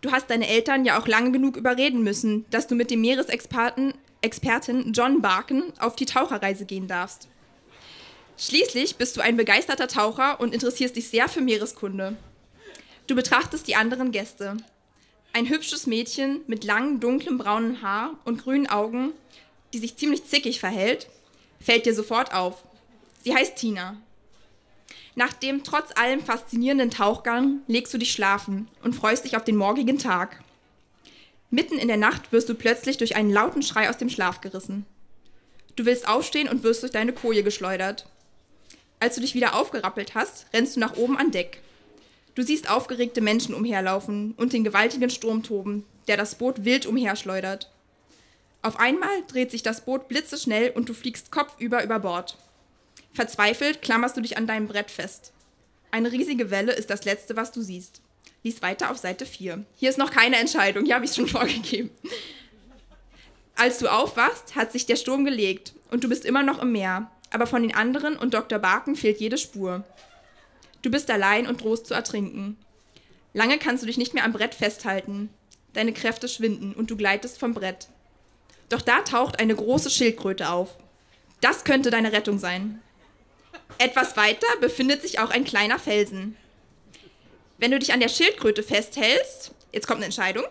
Du 0.00 0.12
hast 0.12 0.30
deine 0.30 0.46
Eltern 0.48 0.84
ja 0.84 0.98
auch 1.00 1.06
lange 1.06 1.32
genug 1.32 1.56
überreden 1.56 2.02
müssen, 2.02 2.44
dass 2.50 2.66
du 2.66 2.74
mit 2.74 2.90
dem 2.90 3.00
Meeresexperten 3.00 3.94
Experten 4.20 4.92
John 4.92 5.22
Barken 5.22 5.72
auf 5.78 5.96
die 5.96 6.06
Taucherreise 6.06 6.64
gehen 6.64 6.88
darfst. 6.88 7.28
Schließlich 8.38 8.96
bist 8.96 9.16
du 9.16 9.20
ein 9.20 9.36
begeisterter 9.36 9.88
Taucher 9.88 10.40
und 10.40 10.52
interessierst 10.52 10.96
dich 10.96 11.08
sehr 11.08 11.28
für 11.28 11.40
Meereskunde. 11.40 12.16
Du 13.06 13.14
betrachtest 13.14 13.66
die 13.66 13.76
anderen 13.76 14.12
Gäste. 14.12 14.56
Ein 15.32 15.48
hübsches 15.48 15.86
Mädchen 15.86 16.40
mit 16.46 16.64
langem, 16.64 17.00
dunklem 17.00 17.38
braunen 17.38 17.82
Haar 17.82 18.18
und 18.24 18.42
grünen 18.42 18.66
Augen, 18.66 19.12
die 19.72 19.78
sich 19.78 19.96
ziemlich 19.96 20.24
zickig 20.24 20.60
verhält, 20.60 21.08
fällt 21.60 21.86
dir 21.86 21.94
sofort 21.94 22.34
auf. 22.34 22.64
Sie 23.22 23.34
heißt 23.34 23.56
Tina. 23.56 23.96
Nach 25.14 25.32
dem 25.32 25.64
trotz 25.64 25.96
allem 25.96 26.20
faszinierenden 26.20 26.90
Tauchgang 26.90 27.60
legst 27.66 27.94
du 27.94 27.98
dich 27.98 28.12
schlafen 28.12 28.68
und 28.82 28.94
freust 28.94 29.24
dich 29.24 29.36
auf 29.36 29.44
den 29.44 29.56
morgigen 29.56 29.98
Tag. 29.98 30.42
Mitten 31.50 31.78
in 31.78 31.88
der 31.88 31.96
Nacht 31.96 32.32
wirst 32.32 32.48
du 32.48 32.54
plötzlich 32.54 32.98
durch 32.98 33.16
einen 33.16 33.30
lauten 33.30 33.62
Schrei 33.62 33.88
aus 33.88 33.98
dem 33.98 34.08
Schlaf 34.08 34.40
gerissen. 34.40 34.84
Du 35.76 35.84
willst 35.84 36.08
aufstehen 36.08 36.48
und 36.48 36.62
wirst 36.62 36.82
durch 36.82 36.92
deine 36.92 37.12
Koje 37.12 37.42
geschleudert. 37.42 38.06
Als 38.98 39.14
du 39.14 39.20
dich 39.20 39.34
wieder 39.34 39.54
aufgerappelt 39.54 40.14
hast, 40.14 40.46
rennst 40.52 40.76
du 40.76 40.80
nach 40.80 40.96
oben 40.96 41.18
an 41.18 41.30
Deck. 41.30 41.60
Du 42.34 42.42
siehst 42.42 42.68
aufgeregte 42.68 43.20
Menschen 43.20 43.54
umherlaufen 43.54 44.34
und 44.36 44.52
den 44.52 44.64
gewaltigen 44.64 45.10
Sturm 45.10 45.42
toben, 45.42 45.84
der 46.08 46.16
das 46.16 46.36
Boot 46.36 46.64
wild 46.64 46.86
umherschleudert. 46.86 47.70
Auf 48.62 48.80
einmal 48.80 49.22
dreht 49.28 49.50
sich 49.50 49.62
das 49.62 49.82
Boot 49.82 50.08
blitzeschnell 50.08 50.70
und 50.70 50.88
du 50.88 50.94
fliegst 50.94 51.30
kopfüber 51.30 51.84
über 51.84 52.00
Bord. 52.00 52.36
Verzweifelt 53.12 53.80
klammerst 53.80 54.16
du 54.16 54.20
dich 54.20 54.36
an 54.36 54.46
deinem 54.46 54.66
Brett 54.66 54.90
fest. 54.90 55.32
Eine 55.90 56.10
riesige 56.10 56.50
Welle 56.50 56.72
ist 56.72 56.90
das 56.90 57.04
Letzte, 57.04 57.36
was 57.36 57.52
du 57.52 57.62
siehst. 57.62 58.02
Lies 58.46 58.62
weiter 58.62 58.92
auf 58.92 58.98
Seite 58.98 59.26
4. 59.26 59.64
Hier 59.76 59.90
ist 59.90 59.98
noch 59.98 60.12
keine 60.12 60.36
Entscheidung, 60.36 60.84
hier 60.84 60.94
habe 60.94 61.04
ich 61.04 61.12
schon 61.12 61.26
vorgegeben. 61.36 61.90
Als 63.56 63.78
du 63.78 63.88
aufwachst, 63.88 64.54
hat 64.54 64.70
sich 64.70 64.86
der 64.86 64.94
Sturm 64.94 65.24
gelegt 65.24 65.72
und 65.90 66.04
du 66.04 66.08
bist 66.08 66.24
immer 66.24 66.44
noch 66.44 66.62
im 66.62 66.70
Meer, 66.70 67.10
aber 67.32 67.48
von 67.48 67.62
den 67.62 67.74
anderen 67.74 68.16
und 68.16 68.34
Dr. 68.34 68.60
Barken 68.60 68.94
fehlt 68.94 69.18
jede 69.18 69.36
Spur. 69.36 69.82
Du 70.82 70.92
bist 70.92 71.10
allein 71.10 71.48
und 71.48 71.64
drohst 71.64 71.86
zu 71.86 71.94
ertrinken. 71.94 72.56
Lange 73.32 73.58
kannst 73.58 73.82
du 73.82 73.86
dich 73.88 73.98
nicht 73.98 74.14
mehr 74.14 74.24
am 74.24 74.32
Brett 74.32 74.54
festhalten. 74.54 75.28
Deine 75.72 75.92
Kräfte 75.92 76.28
schwinden 76.28 76.72
und 76.72 76.88
du 76.88 76.96
gleitest 76.96 77.40
vom 77.40 77.52
Brett. 77.52 77.88
Doch 78.68 78.80
da 78.80 79.00
taucht 79.00 79.40
eine 79.40 79.56
große 79.56 79.90
Schildkröte 79.90 80.50
auf. 80.50 80.76
Das 81.40 81.64
könnte 81.64 81.90
deine 81.90 82.12
Rettung 82.12 82.38
sein. 82.38 82.80
Etwas 83.78 84.16
weiter 84.16 84.46
befindet 84.60 85.02
sich 85.02 85.18
auch 85.18 85.30
ein 85.30 85.44
kleiner 85.44 85.80
Felsen. 85.80 86.36
Wenn 87.58 87.70
du 87.70 87.78
dich 87.78 87.92
an 87.92 88.00
der 88.00 88.08
Schildkröte 88.08 88.62
festhältst, 88.62 89.52
jetzt 89.72 89.86
kommt 89.86 89.98
eine 89.98 90.06
Entscheidung, 90.06 90.44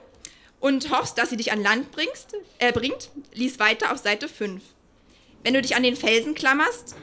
und 0.59 0.89
hoffst, 0.89 1.17
dass 1.17 1.29
sie 1.29 1.37
dich 1.37 1.51
an 1.51 1.61
Land 1.61 1.91
bringst, 1.91 2.35
äh, 2.57 2.71
bringt, 2.71 3.11
lies 3.33 3.59
weiter 3.59 3.91
auf 3.91 3.99
Seite 3.99 4.27
5. 4.27 4.63
Wenn 5.43 5.53
du 5.53 5.61
dich 5.61 5.75
an 5.75 5.83
den 5.83 5.95
Felsen 5.95 6.33
klammerst 6.33 6.95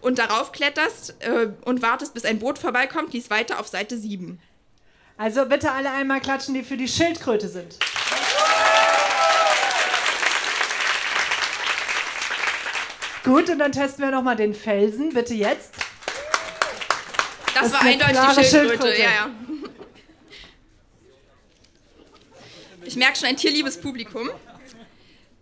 und 0.00 0.20
darauf 0.20 0.52
kletterst 0.52 1.16
äh, 1.20 1.48
und 1.64 1.82
wartest, 1.82 2.14
bis 2.14 2.24
ein 2.24 2.38
Boot 2.38 2.58
vorbeikommt, 2.58 3.12
lies 3.12 3.28
weiter 3.28 3.58
auf 3.58 3.66
Seite 3.66 3.98
7. 3.98 4.40
Also 5.16 5.46
bitte 5.46 5.72
alle 5.72 5.90
einmal 5.90 6.20
klatschen, 6.20 6.54
die 6.54 6.62
für 6.62 6.76
die 6.76 6.86
Schildkröte 6.86 7.48
sind. 7.48 7.76
Gut, 13.24 13.50
und 13.50 13.58
dann 13.58 13.72
testen 13.72 14.04
wir 14.04 14.12
nochmal 14.12 14.36
den 14.36 14.54
Felsen. 14.54 15.12
Bitte 15.12 15.34
jetzt. 15.34 15.72
Das, 17.56 17.70
Das 17.70 17.72
war 17.72 17.82
eindeutig 17.88 18.16
die 18.16 18.44
Schildkröte. 18.44 18.68
Schildkröte. 18.68 19.00
Ja, 19.00 19.10
ja. 19.10 19.30
Ich 22.84 22.96
merke 22.96 23.16
schon 23.16 23.28
ein 23.28 23.36
tierliebes 23.38 23.80
Publikum. 23.80 24.28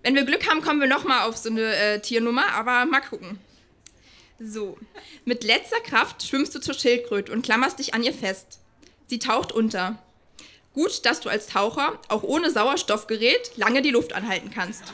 Wenn 0.05 0.15
wir 0.15 0.23
Glück 0.25 0.49
haben, 0.49 0.63
kommen 0.63 0.81
wir 0.81 0.87
nochmal 0.87 1.29
auf 1.29 1.37
so 1.37 1.51
eine 1.51 1.75
äh, 1.75 2.01
Tiernummer, 2.01 2.53
aber 2.53 2.85
mal 2.87 3.01
gucken. 3.01 3.41
So, 4.39 4.79
mit 5.25 5.43
letzter 5.43 5.81
Kraft 5.81 6.23
schwimmst 6.23 6.55
du 6.55 6.61
zur 6.61 6.75
Schildkröte 6.75 7.33
und 7.33 7.43
klammerst 7.43 7.81
dich 7.81 7.95
an 7.95 8.05
ihr 8.05 8.15
fest. 8.15 8.61
Sie 9.09 9.19
taucht 9.19 9.51
unter. 9.51 9.99
Gut, 10.73 11.05
dass 11.07 11.19
du 11.19 11.29
als 11.29 11.49
Taucher 11.49 11.99
auch 12.09 12.23
ohne 12.23 12.51
Sauerstoffgerät 12.51 13.57
lange 13.57 13.83
die 13.83 13.91
Luft 13.91 14.13
anhalten 14.13 14.51
kannst. 14.51 14.85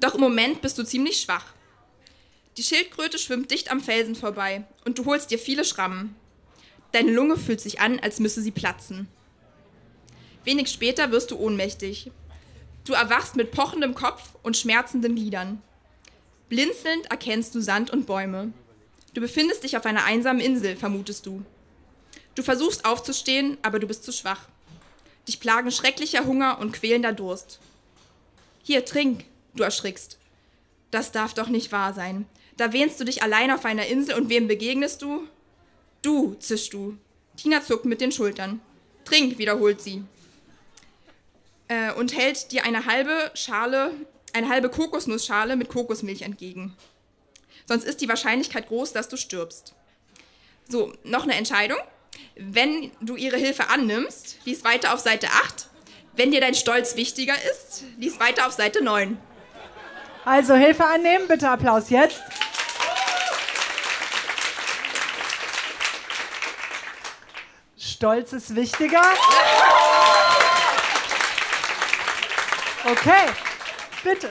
Doch 0.00 0.14
im 0.14 0.20
Moment 0.20 0.62
bist 0.62 0.78
du 0.78 0.82
ziemlich 0.82 1.20
schwach. 1.20 1.44
Die 2.58 2.64
Schildkröte 2.64 3.20
schwimmt 3.20 3.52
dicht 3.52 3.70
am 3.70 3.80
Felsen 3.80 4.16
vorbei 4.16 4.64
und 4.84 4.98
du 4.98 5.04
holst 5.04 5.30
dir 5.30 5.38
viele 5.38 5.64
Schrammen. 5.64 6.16
Deine 6.90 7.12
Lunge 7.12 7.36
fühlt 7.36 7.60
sich 7.60 7.78
an, 7.78 8.00
als 8.00 8.18
müsse 8.18 8.42
sie 8.42 8.50
platzen. 8.50 9.06
Wenig 10.42 10.68
später 10.68 11.12
wirst 11.12 11.30
du 11.30 11.38
ohnmächtig. 11.38 12.10
Du 12.84 12.94
erwachst 12.94 13.36
mit 13.36 13.52
pochendem 13.52 13.94
Kopf 13.94 14.34
und 14.42 14.56
schmerzenden 14.56 15.14
Gliedern. 15.14 15.62
Blinzelnd 16.48 17.06
erkennst 17.12 17.54
du 17.54 17.60
Sand 17.60 17.90
und 17.90 18.06
Bäume. 18.06 18.52
Du 19.14 19.20
befindest 19.20 19.62
dich 19.62 19.76
auf 19.76 19.86
einer 19.86 20.04
einsamen 20.04 20.42
Insel, 20.42 20.74
vermutest 20.74 21.26
du. 21.26 21.44
Du 22.34 22.42
versuchst 22.42 22.84
aufzustehen, 22.84 23.56
aber 23.62 23.78
du 23.78 23.86
bist 23.86 24.02
zu 24.02 24.10
schwach. 24.10 24.48
Dich 25.28 25.38
plagen 25.38 25.70
schrecklicher 25.70 26.24
Hunger 26.24 26.58
und 26.58 26.72
quälender 26.72 27.12
Durst. 27.12 27.60
Hier, 28.64 28.84
trink, 28.84 29.26
du 29.54 29.62
erschrickst. 29.62 30.18
Das 30.90 31.12
darf 31.12 31.34
doch 31.34 31.48
nicht 31.48 31.70
wahr 31.70 31.94
sein. 31.94 32.26
Da 32.58 32.72
wähnst 32.72 32.98
du 33.00 33.04
dich 33.04 33.22
allein 33.22 33.50
auf 33.52 33.64
einer 33.64 33.86
Insel 33.86 34.16
und 34.16 34.28
wem 34.28 34.48
begegnest 34.48 35.00
du? 35.00 35.26
Du, 36.02 36.34
zischst 36.34 36.72
du. 36.72 36.98
Tina 37.36 37.62
zuckt 37.62 37.84
mit 37.84 38.00
den 38.00 38.10
Schultern. 38.12 38.60
Trink, 39.04 39.38
wiederholt 39.38 39.80
sie. 39.80 40.04
Äh, 41.68 41.92
und 41.92 42.16
hält 42.16 42.50
dir 42.50 42.64
eine 42.64 42.84
halbe 42.86 43.30
Schale, 43.34 43.92
eine 44.32 44.48
halbe 44.48 44.70
Kokosnussschale 44.70 45.54
mit 45.54 45.68
Kokosmilch 45.68 46.22
entgegen. 46.22 46.76
Sonst 47.66 47.84
ist 47.84 48.00
die 48.00 48.08
Wahrscheinlichkeit 48.08 48.66
groß, 48.66 48.92
dass 48.92 49.08
du 49.08 49.16
stirbst. 49.16 49.74
So, 50.68 50.92
noch 51.04 51.22
eine 51.22 51.34
Entscheidung. 51.34 51.78
Wenn 52.34 52.90
du 53.00 53.14
ihre 53.14 53.36
Hilfe 53.36 53.68
annimmst, 53.68 54.38
lies 54.44 54.64
weiter 54.64 54.94
auf 54.94 55.00
Seite 55.00 55.28
8. 55.28 55.68
Wenn 56.16 56.32
dir 56.32 56.40
dein 56.40 56.54
Stolz 56.54 56.96
wichtiger 56.96 57.34
ist, 57.52 57.84
lies 57.98 58.18
weiter 58.18 58.48
auf 58.48 58.52
Seite 58.52 58.82
9. 58.82 59.16
Also 60.24 60.54
Hilfe 60.54 60.84
annehmen, 60.84 61.28
bitte 61.28 61.48
Applaus 61.48 61.90
jetzt. 61.90 62.20
Stolz 67.98 68.32
ist 68.32 68.54
wichtiger. 68.54 69.02
Okay, 72.84 73.26
bitte. 74.04 74.30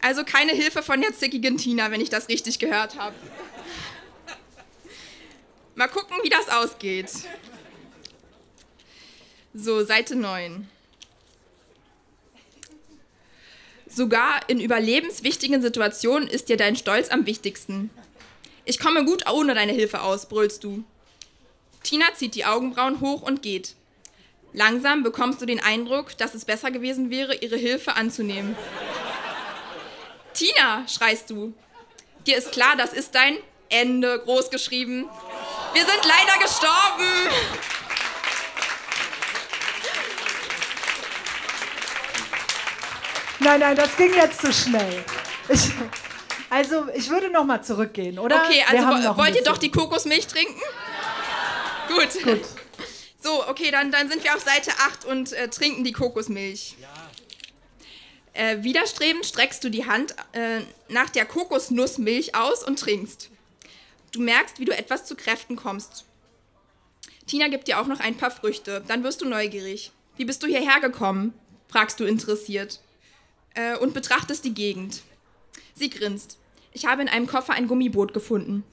Also 0.00 0.22
keine 0.22 0.52
Hilfe 0.52 0.84
von 0.84 1.00
der 1.00 1.12
zickigen 1.12 1.56
Tina, 1.56 1.90
wenn 1.90 2.00
ich 2.00 2.10
das 2.10 2.28
richtig 2.28 2.60
gehört 2.60 2.96
habe. 2.96 3.16
Mal 5.74 5.88
gucken, 5.88 6.16
wie 6.22 6.28
das 6.28 6.48
ausgeht. 6.48 7.10
So, 9.52 9.84
Seite 9.84 10.14
9. 10.14 10.70
Sogar 13.88 14.48
in 14.48 14.60
überlebenswichtigen 14.60 15.60
Situationen 15.60 16.28
ist 16.28 16.48
dir 16.48 16.56
dein 16.56 16.76
Stolz 16.76 17.08
am 17.08 17.26
wichtigsten. 17.26 17.90
Ich 18.64 18.78
komme 18.78 19.04
gut 19.04 19.28
ohne 19.28 19.56
deine 19.56 19.72
Hilfe 19.72 20.02
aus, 20.02 20.28
brüllst 20.28 20.62
du. 20.62 20.84
Tina 21.84 22.06
zieht 22.14 22.34
die 22.34 22.44
Augenbrauen 22.44 23.00
hoch 23.00 23.22
und 23.22 23.42
geht. 23.42 23.76
Langsam 24.52 25.02
bekommst 25.02 25.40
du 25.40 25.46
den 25.46 25.62
Eindruck, 25.62 26.16
dass 26.16 26.34
es 26.34 26.44
besser 26.44 26.70
gewesen 26.70 27.10
wäre, 27.10 27.34
ihre 27.36 27.56
Hilfe 27.56 27.94
anzunehmen. 27.94 28.56
Tina, 30.32 30.86
schreist 30.88 31.30
du. 31.30 31.52
Dir 32.26 32.36
ist 32.36 32.52
klar, 32.52 32.74
das 32.76 32.92
ist 32.92 33.14
dein 33.14 33.36
Ende 33.68 34.18
großgeschrieben. 34.20 35.08
Wir 35.74 35.82
sind 35.84 36.00
leider 36.04 36.38
gestorben. 36.42 37.04
Nein, 43.40 43.60
nein, 43.60 43.76
das 43.76 43.96
ging 43.96 44.14
jetzt 44.14 44.40
zu 44.40 44.52
schnell. 44.52 45.04
Ich, 45.48 45.70
also, 46.48 46.86
ich 46.94 47.10
würde 47.10 47.30
noch 47.30 47.44
mal 47.44 47.62
zurückgehen, 47.62 48.18
oder? 48.18 48.42
Okay, 48.42 48.64
also 48.66 49.18
wollt 49.18 49.36
ihr 49.36 49.44
doch 49.44 49.58
die 49.58 49.70
Kokosmilch 49.70 50.26
trinken? 50.26 50.62
Gut. 51.88 52.24
Gut. 52.24 52.42
So, 53.20 53.48
okay, 53.48 53.70
dann, 53.70 53.90
dann 53.90 54.10
sind 54.10 54.22
wir 54.22 54.34
auf 54.34 54.42
Seite 54.42 54.70
8 54.78 55.04
und 55.06 55.32
äh, 55.32 55.48
trinken 55.48 55.82
die 55.82 55.92
Kokosmilch. 55.92 56.76
Äh, 58.34 58.62
widerstrebend 58.62 59.24
streckst 59.24 59.62
du 59.64 59.70
die 59.70 59.86
Hand 59.86 60.14
äh, 60.32 60.60
nach 60.88 61.08
der 61.08 61.24
Kokosnussmilch 61.24 62.34
aus 62.34 62.64
und 62.64 62.78
trinkst. 62.78 63.30
Du 64.12 64.20
merkst, 64.20 64.58
wie 64.58 64.64
du 64.64 64.76
etwas 64.76 65.06
zu 65.06 65.16
Kräften 65.16 65.56
kommst. 65.56 66.04
Tina 67.26 67.48
gibt 67.48 67.68
dir 67.68 67.80
auch 67.80 67.86
noch 67.86 68.00
ein 68.00 68.16
paar 68.16 68.30
Früchte. 68.30 68.84
Dann 68.86 69.02
wirst 69.04 69.22
du 69.22 69.28
neugierig. 69.28 69.92
Wie 70.16 70.24
bist 70.24 70.42
du 70.42 70.46
hierher 70.46 70.80
gekommen? 70.80 71.32
fragst 71.68 71.98
du 71.98 72.04
interessiert. 72.04 72.80
Äh, 73.54 73.76
und 73.78 73.94
betrachtest 73.94 74.44
die 74.44 74.54
Gegend. 74.54 75.02
Sie 75.74 75.90
grinst. 75.90 76.38
Ich 76.72 76.86
habe 76.86 77.02
in 77.02 77.08
einem 77.08 77.26
Koffer 77.26 77.54
ein 77.54 77.68
Gummiboot 77.68 78.12
gefunden. 78.12 78.64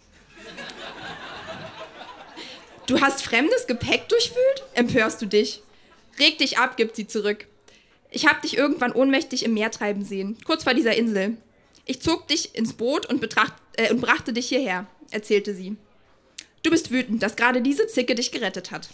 Du 2.88 3.00
hast 3.00 3.22
fremdes 3.24 3.68
Gepäck 3.68 4.10
durchwühlt? 4.10 4.64
Empörst 4.74 5.22
du 5.22 5.26
dich. 5.26 5.62
Reg 6.20 6.38
dich 6.38 6.58
ab, 6.58 6.78
gibt 6.78 6.96
sie 6.96 7.08
zurück. 7.08 7.48
Ich 8.10 8.28
hab 8.28 8.42
dich 8.42 8.58
irgendwann 8.58 8.92
ohnmächtig 8.92 9.46
im 9.46 9.54
Meer 9.54 9.72
treiben 9.72 10.04
sehen, 10.04 10.38
kurz 10.46 10.64
vor 10.64 10.74
dieser 10.74 10.96
Insel. 10.96 11.38
Ich 11.86 12.02
zog 12.02 12.28
dich 12.28 12.56
ins 12.56 12.74
Boot 12.74 13.06
und, 13.06 13.22
betracht, 13.22 13.54
äh, 13.78 13.92
und 13.92 14.02
brachte 14.02 14.34
dich 14.34 14.50
hierher, 14.50 14.86
erzählte 15.12 15.56
sie. 15.56 15.78
Du 16.64 16.70
bist 16.70 16.92
wütend, 16.92 17.24
dass 17.24 17.36
gerade 17.36 17.62
diese 17.62 17.88
Zicke 17.88 18.14
dich 18.14 18.32
gerettet 18.32 18.72
hat. 18.72 18.90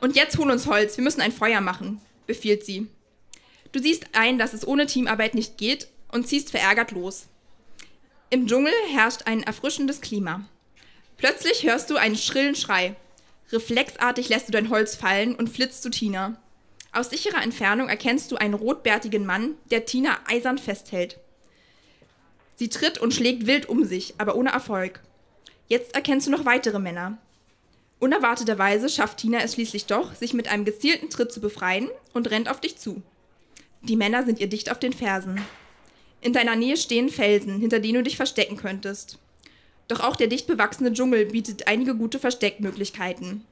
Und 0.00 0.16
jetzt 0.16 0.36
hol 0.38 0.50
uns 0.50 0.66
Holz, 0.66 0.96
wir 0.98 1.04
müssen 1.04 1.22
ein 1.22 1.32
Feuer 1.32 1.60
machen, 1.60 2.00
befiehlt 2.26 2.64
sie. 2.64 2.88
Du 3.72 3.80
siehst 3.80 4.04
ein, 4.12 4.38
dass 4.38 4.52
es 4.52 4.66
ohne 4.66 4.86
Teamarbeit 4.86 5.34
nicht 5.34 5.56
geht 5.58 5.88
und 6.12 6.28
ziehst 6.28 6.50
verärgert 6.50 6.92
los. 6.92 7.26
Im 8.30 8.46
Dschungel 8.46 8.72
herrscht 8.92 9.22
ein 9.24 9.42
erfrischendes 9.42 10.00
Klima. 10.00 10.48
Plötzlich 11.24 11.64
hörst 11.64 11.88
du 11.88 11.96
einen 11.96 12.18
schrillen 12.18 12.54
Schrei. 12.54 12.96
Reflexartig 13.50 14.28
lässt 14.28 14.46
du 14.46 14.52
dein 14.52 14.68
Holz 14.68 14.94
fallen 14.94 15.34
und 15.34 15.48
flitzt 15.48 15.82
zu 15.82 15.88
Tina. 15.88 16.36
Aus 16.92 17.08
sicherer 17.08 17.42
Entfernung 17.42 17.88
erkennst 17.88 18.30
du 18.30 18.36
einen 18.36 18.52
rotbärtigen 18.52 19.24
Mann, 19.24 19.54
der 19.70 19.86
Tina 19.86 20.18
eisern 20.26 20.58
festhält. 20.58 21.18
Sie 22.56 22.68
tritt 22.68 22.98
und 22.98 23.14
schlägt 23.14 23.46
wild 23.46 23.70
um 23.70 23.86
sich, 23.86 24.12
aber 24.18 24.36
ohne 24.36 24.50
Erfolg. 24.50 25.00
Jetzt 25.66 25.94
erkennst 25.94 26.26
du 26.26 26.30
noch 26.30 26.44
weitere 26.44 26.78
Männer. 26.78 27.16
Unerwarteterweise 28.00 28.90
schafft 28.90 29.16
Tina 29.16 29.38
es 29.38 29.54
schließlich 29.54 29.86
doch, 29.86 30.14
sich 30.14 30.34
mit 30.34 30.48
einem 30.48 30.66
gezielten 30.66 31.08
Tritt 31.08 31.32
zu 31.32 31.40
befreien 31.40 31.88
und 32.12 32.30
rennt 32.30 32.50
auf 32.50 32.60
dich 32.60 32.76
zu. 32.76 33.00
Die 33.80 33.96
Männer 33.96 34.26
sind 34.26 34.40
ihr 34.40 34.48
dicht 34.48 34.70
auf 34.70 34.78
den 34.78 34.92
Fersen. 34.92 35.40
In 36.20 36.34
deiner 36.34 36.54
Nähe 36.54 36.76
stehen 36.76 37.08
Felsen, 37.08 37.60
hinter 37.60 37.80
denen 37.80 37.94
du 37.94 38.02
dich 38.02 38.18
verstecken 38.18 38.58
könntest. 38.58 39.18
Doch 39.88 40.00
auch 40.00 40.16
der 40.16 40.28
dicht 40.28 40.46
bewachsene 40.46 40.92
Dschungel 40.92 41.26
bietet 41.26 41.66
einige 41.66 41.94
gute 41.94 42.18
Versteckmöglichkeiten. 42.18 43.44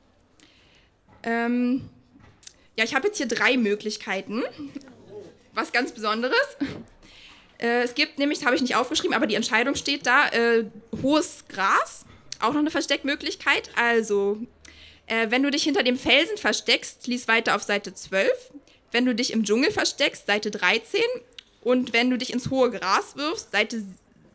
Ähm, 1.23 1.89
ja, 2.77 2.85
ich 2.85 2.95
habe 2.95 3.09
jetzt 3.09 3.19
hier 3.19 3.29
drei 3.29 3.57
Möglichkeiten. 3.57 4.43
Was 5.55 5.73
ganz 5.73 5.93
Besonderes. 5.93 6.57
Äh, 7.59 7.83
es 7.83 7.95
gibt 7.95 8.19
nämlich, 8.19 8.39
das 8.39 8.47
habe 8.47 8.57
ich 8.57 8.63
nicht 8.63 8.75
aufgeschrieben, 8.75 9.15
aber 9.15 9.27
die 9.27 9.35
Entscheidung 9.35 9.75
steht 9.75 10.07
da, 10.07 10.29
äh, 10.29 10.65
hohes 11.03 11.45
Gras, 11.49 12.07
auch 12.41 12.53
noch 12.53 12.61
eine 12.61 12.71
Versteckmöglichkeit. 12.71 13.71
Also, 13.77 14.39
äh, 15.07 15.31
wenn 15.31 15.43
du 15.43 15.51
dich 15.51 15.63
hinter 15.63 15.83
dem 15.83 15.97
Felsen 15.97 16.39
versteckst, 16.39 17.07
lies 17.07 17.29
weiter 17.29 17.55
auf 17.55 17.63
Seite 17.63 17.95
12. 17.95 18.31
Wenn 18.91 19.05
du 19.05 19.15
dich 19.15 19.33
im 19.33 19.45
Dschungel 19.45 19.71
versteckst, 19.71 20.27
Seite 20.27 20.51
13. 20.51 21.01
Und 21.63 21.93
wenn 21.93 22.11
du 22.11 22.19
dich 22.19 22.33
ins 22.33 22.51
hohe 22.51 22.71
Gras 22.71 23.17
wirfst, 23.17 23.53
Seite 23.53 23.83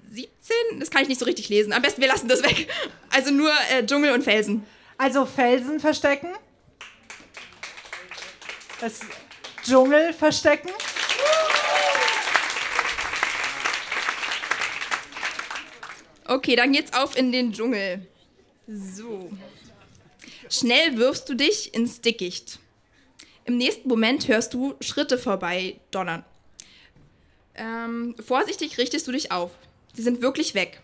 17, 0.09 0.79
das 0.79 0.89
kann 0.89 1.01
ich 1.03 1.07
nicht 1.07 1.19
so 1.19 1.25
richtig 1.25 1.49
lesen. 1.49 1.73
Am 1.73 1.81
besten 1.81 2.01
wir 2.01 2.07
lassen 2.07 2.27
das 2.27 2.43
weg. 2.43 2.67
Also 3.09 3.31
nur 3.31 3.51
äh, 3.71 3.85
Dschungel 3.85 4.11
und 4.11 4.23
Felsen. 4.23 4.65
Also 4.97 5.25
Felsen 5.25 5.79
verstecken. 5.79 6.29
Das 8.79 9.01
Dschungel 9.63 10.13
verstecken. 10.13 10.69
Okay, 16.25 16.55
dann 16.55 16.73
geht's 16.73 16.93
auf 16.93 17.17
in 17.17 17.31
den 17.31 17.53
Dschungel. 17.53 18.05
So. 18.67 19.31
Schnell 20.49 20.97
wirfst 20.97 21.29
du 21.29 21.35
dich 21.35 21.73
ins 21.73 22.01
Dickicht. 22.01 22.59
Im 23.45 23.57
nächsten 23.57 23.87
Moment 23.87 24.27
hörst 24.27 24.53
du 24.53 24.75
Schritte 24.81 25.17
vorbei 25.17 25.79
donnern. 25.91 26.25
Ähm, 27.55 28.15
vorsichtig 28.19 28.77
richtest 28.77 29.07
du 29.07 29.13
dich 29.13 29.31
auf. 29.31 29.51
Sie 29.93 30.01
sind 30.01 30.21
wirklich 30.21 30.53
weg. 30.53 30.81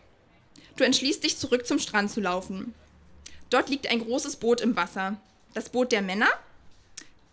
Du 0.76 0.84
entschließt 0.84 1.24
dich, 1.24 1.38
zurück 1.38 1.68
zum 1.68 1.80
Strand 1.80 2.12
zu 2.12 2.20
laufen. 2.20 2.74
Dort 3.50 3.70
liegt 3.70 3.88
ein 3.88 4.00
großes 4.00 4.38
Boot 4.38 4.62
im 4.62 4.76
Wasser. 4.76 5.18
Das 5.54 5.70
Boot 5.70 5.92
der 5.92 6.02
Männer? 6.02 6.30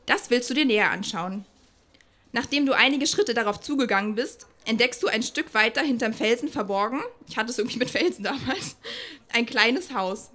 Das 0.06 0.30
willst 0.30 0.50
du 0.50 0.54
dir 0.54 0.66
näher 0.66 0.90
anschauen. 0.90 1.44
Nachdem 2.32 2.66
du 2.66 2.72
einige 2.72 3.06
Schritte 3.06 3.34
darauf 3.34 3.60
zugegangen 3.60 4.14
bist, 4.14 4.46
entdeckst 4.64 5.02
du 5.02 5.08
ein 5.08 5.22
Stück 5.22 5.54
weiter 5.54 5.82
hinterm 5.82 6.12
Felsen 6.12 6.48
verborgen, 6.48 7.00
ich 7.28 7.36
hatte 7.36 7.50
es 7.50 7.58
irgendwie 7.58 7.78
mit 7.78 7.90
Felsen 7.90 8.24
damals, 8.24 8.76
ein 9.32 9.46
kleines 9.46 9.92
Haus. 9.94 10.30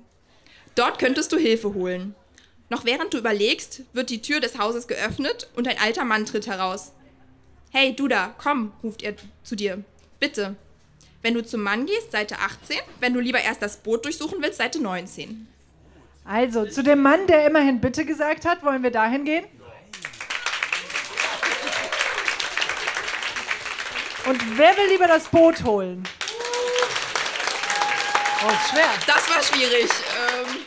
Dort 0.76 1.00
könntest 1.00 1.32
du 1.32 1.38
Hilfe 1.38 1.74
holen. 1.74 2.16
Noch 2.70 2.84
während 2.84 3.14
du 3.14 3.18
überlegst, 3.18 3.84
wird 3.94 4.10
die 4.10 4.22
Tür 4.22 4.40
des 4.40 4.58
Hauses 4.58 4.88
geöffnet 4.88 5.50
und 5.56 5.68
ein 5.68 5.80
alter 5.80 6.04
Mann 6.04 6.26
tritt 6.26 6.48
heraus. 6.48 6.92
Hey, 7.72 7.96
du 7.96 8.08
da, 8.08 8.34
komm, 8.38 8.74
ruft 8.84 9.04
er 9.04 9.16
zu 9.44 9.56
dir. 9.56 9.84
Bitte. 10.20 10.56
Wenn 11.26 11.34
du 11.34 11.44
zum 11.44 11.64
Mann 11.64 11.88
gehst, 11.88 12.12
Seite 12.12 12.38
18. 12.38 12.78
Wenn 13.00 13.16
du 13.16 13.20
lieber 13.20 13.42
erst 13.42 13.60
das 13.60 13.78
Boot 13.78 14.06
durchsuchen 14.06 14.44
willst, 14.44 14.60
Seite 14.60 14.80
19. 14.80 15.48
Also, 16.24 16.68
zu 16.68 16.84
dem 16.84 17.02
Mann, 17.02 17.26
der 17.26 17.48
immerhin 17.48 17.82
bitte 17.82 18.06
gesagt 18.06 18.46
hat, 18.46 18.64
wollen 18.64 18.84
wir 18.84 18.92
dahin 18.92 19.26
gehen? 19.26 19.44
Und 24.28 24.40
wer 24.56 24.78
will 24.78 24.88
lieber 24.92 25.08
das 25.08 25.28
Boot 25.28 25.64
holen? 25.64 26.04
Oh, 28.46 28.52
schwer. 28.70 28.90
Das 29.08 29.28
war 29.28 29.42
schwierig. 29.42 29.90
Ähm, 29.90 30.58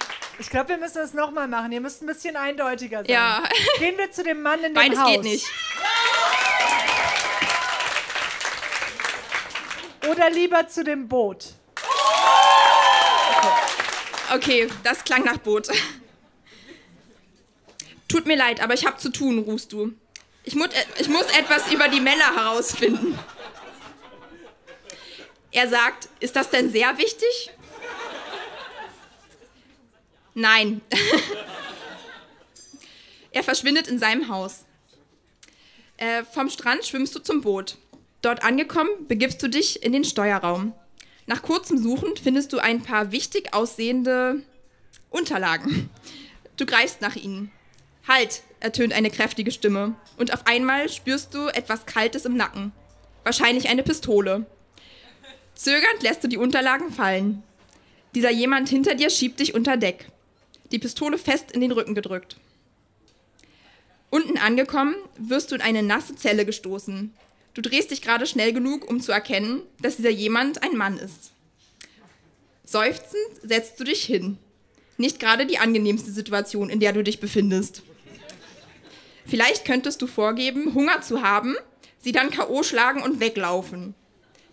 Ich 0.40 0.50
glaube, 0.50 0.70
wir 0.70 0.78
müssen 0.78 0.98
das 0.98 1.14
nochmal 1.14 1.46
machen. 1.46 1.70
Ihr 1.70 1.80
müsst 1.80 2.02
ein 2.02 2.06
bisschen 2.06 2.36
eindeutiger 2.36 2.98
sein. 2.98 3.10
Ja. 3.12 3.44
Gehen 3.78 3.96
wir 3.96 4.10
zu 4.10 4.24
dem 4.24 4.42
Mann 4.42 4.58
in 4.58 4.66
dem 4.66 4.74
beides 4.74 4.98
Haus. 4.98 5.10
geht 5.12 5.22
nicht. 5.22 5.46
Oder 10.10 10.30
lieber 10.30 10.66
zu 10.68 10.84
dem 10.84 11.08
Boot. 11.08 11.54
Okay, 14.34 14.68
das 14.82 15.04
klang 15.04 15.24
nach 15.24 15.38
Boot. 15.38 15.68
Tut 18.08 18.26
mir 18.26 18.36
leid, 18.36 18.62
aber 18.62 18.74
ich 18.74 18.86
habe 18.86 18.96
zu 18.98 19.10
tun, 19.10 19.38
rufst 19.40 19.72
du. 19.72 19.92
Ich, 20.44 20.54
mut, 20.54 20.70
ich 20.98 21.08
muss 21.08 21.26
etwas 21.38 21.70
über 21.72 21.88
die 21.88 22.00
Männer 22.00 22.34
herausfinden. 22.34 23.18
Er 25.50 25.68
sagt, 25.68 26.08
ist 26.20 26.36
das 26.36 26.50
denn 26.50 26.70
sehr 26.70 26.96
wichtig? 26.98 27.50
Nein. 30.34 30.80
er 33.32 33.42
verschwindet 33.42 33.88
in 33.88 33.98
seinem 33.98 34.28
Haus. 34.28 34.64
Äh, 35.96 36.24
vom 36.24 36.48
Strand 36.48 36.86
schwimmst 36.86 37.14
du 37.14 37.18
zum 37.18 37.40
Boot. 37.42 37.76
Dort 38.22 38.42
angekommen, 38.42 38.90
begibst 39.06 39.42
du 39.42 39.48
dich 39.48 39.82
in 39.82 39.92
den 39.92 40.04
Steuerraum. 40.04 40.74
Nach 41.26 41.42
kurzem 41.42 41.78
Suchen 41.78 42.16
findest 42.16 42.52
du 42.52 42.58
ein 42.58 42.82
paar 42.82 43.12
wichtig 43.12 43.54
aussehende 43.54 44.42
Unterlagen. 45.10 45.90
Du 46.56 46.66
greifst 46.66 47.00
nach 47.00 47.16
ihnen. 47.16 47.52
Halt, 48.08 48.42
ertönt 48.60 48.92
eine 48.92 49.10
kräftige 49.10 49.52
Stimme. 49.52 49.94
Und 50.16 50.32
auf 50.32 50.46
einmal 50.46 50.88
spürst 50.88 51.34
du 51.34 51.48
etwas 51.48 51.86
Kaltes 51.86 52.24
im 52.24 52.36
Nacken. 52.36 52.72
Wahrscheinlich 53.22 53.68
eine 53.68 53.82
Pistole. 53.82 54.46
Zögernd 55.54 56.02
lässt 56.02 56.24
du 56.24 56.28
die 56.28 56.38
Unterlagen 56.38 56.90
fallen. 56.90 57.42
Dieser 58.14 58.30
jemand 58.30 58.68
hinter 58.68 58.94
dir 58.94 59.10
schiebt 59.10 59.38
dich 59.38 59.54
unter 59.54 59.76
Deck. 59.76 60.08
Die 60.72 60.78
Pistole 60.78 61.18
fest 61.18 61.52
in 61.52 61.60
den 61.60 61.72
Rücken 61.72 61.94
gedrückt. 61.94 62.36
Unten 64.10 64.38
angekommen, 64.38 64.94
wirst 65.18 65.50
du 65.50 65.54
in 65.54 65.60
eine 65.60 65.82
nasse 65.82 66.16
Zelle 66.16 66.46
gestoßen. 66.46 67.12
Du 67.54 67.62
drehst 67.62 67.90
dich 67.90 68.02
gerade 68.02 68.26
schnell 68.26 68.52
genug, 68.52 68.88
um 68.88 69.00
zu 69.00 69.12
erkennen, 69.12 69.62
dass 69.80 69.96
dieser 69.96 70.10
jemand 70.10 70.62
ein 70.62 70.76
Mann 70.76 70.98
ist. 70.98 71.32
Seufzend 72.64 73.22
setzt 73.42 73.80
du 73.80 73.84
dich 73.84 74.04
hin. 74.04 74.38
Nicht 74.96 75.20
gerade 75.20 75.46
die 75.46 75.58
angenehmste 75.58 76.10
Situation, 76.10 76.70
in 76.70 76.80
der 76.80 76.92
du 76.92 77.02
dich 77.02 77.20
befindest. 77.20 77.82
Vielleicht 79.26 79.64
könntest 79.64 80.02
du 80.02 80.06
vorgeben, 80.06 80.74
Hunger 80.74 81.00
zu 81.02 81.22
haben, 81.22 81.54
sie 81.98 82.12
dann 82.12 82.30
K.O. 82.30 82.62
schlagen 82.62 83.02
und 83.02 83.20
weglaufen. 83.20 83.94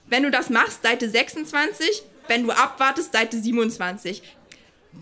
Wenn 0.08 0.23
du 0.23 0.31
das 0.31 0.49
machst, 0.49 0.84
Seite 0.84 1.10
26, 1.10 2.03
wenn 2.27 2.43
du 2.43 2.51
abwartest, 2.51 3.13
Seite 3.13 3.39
27. 3.39 4.21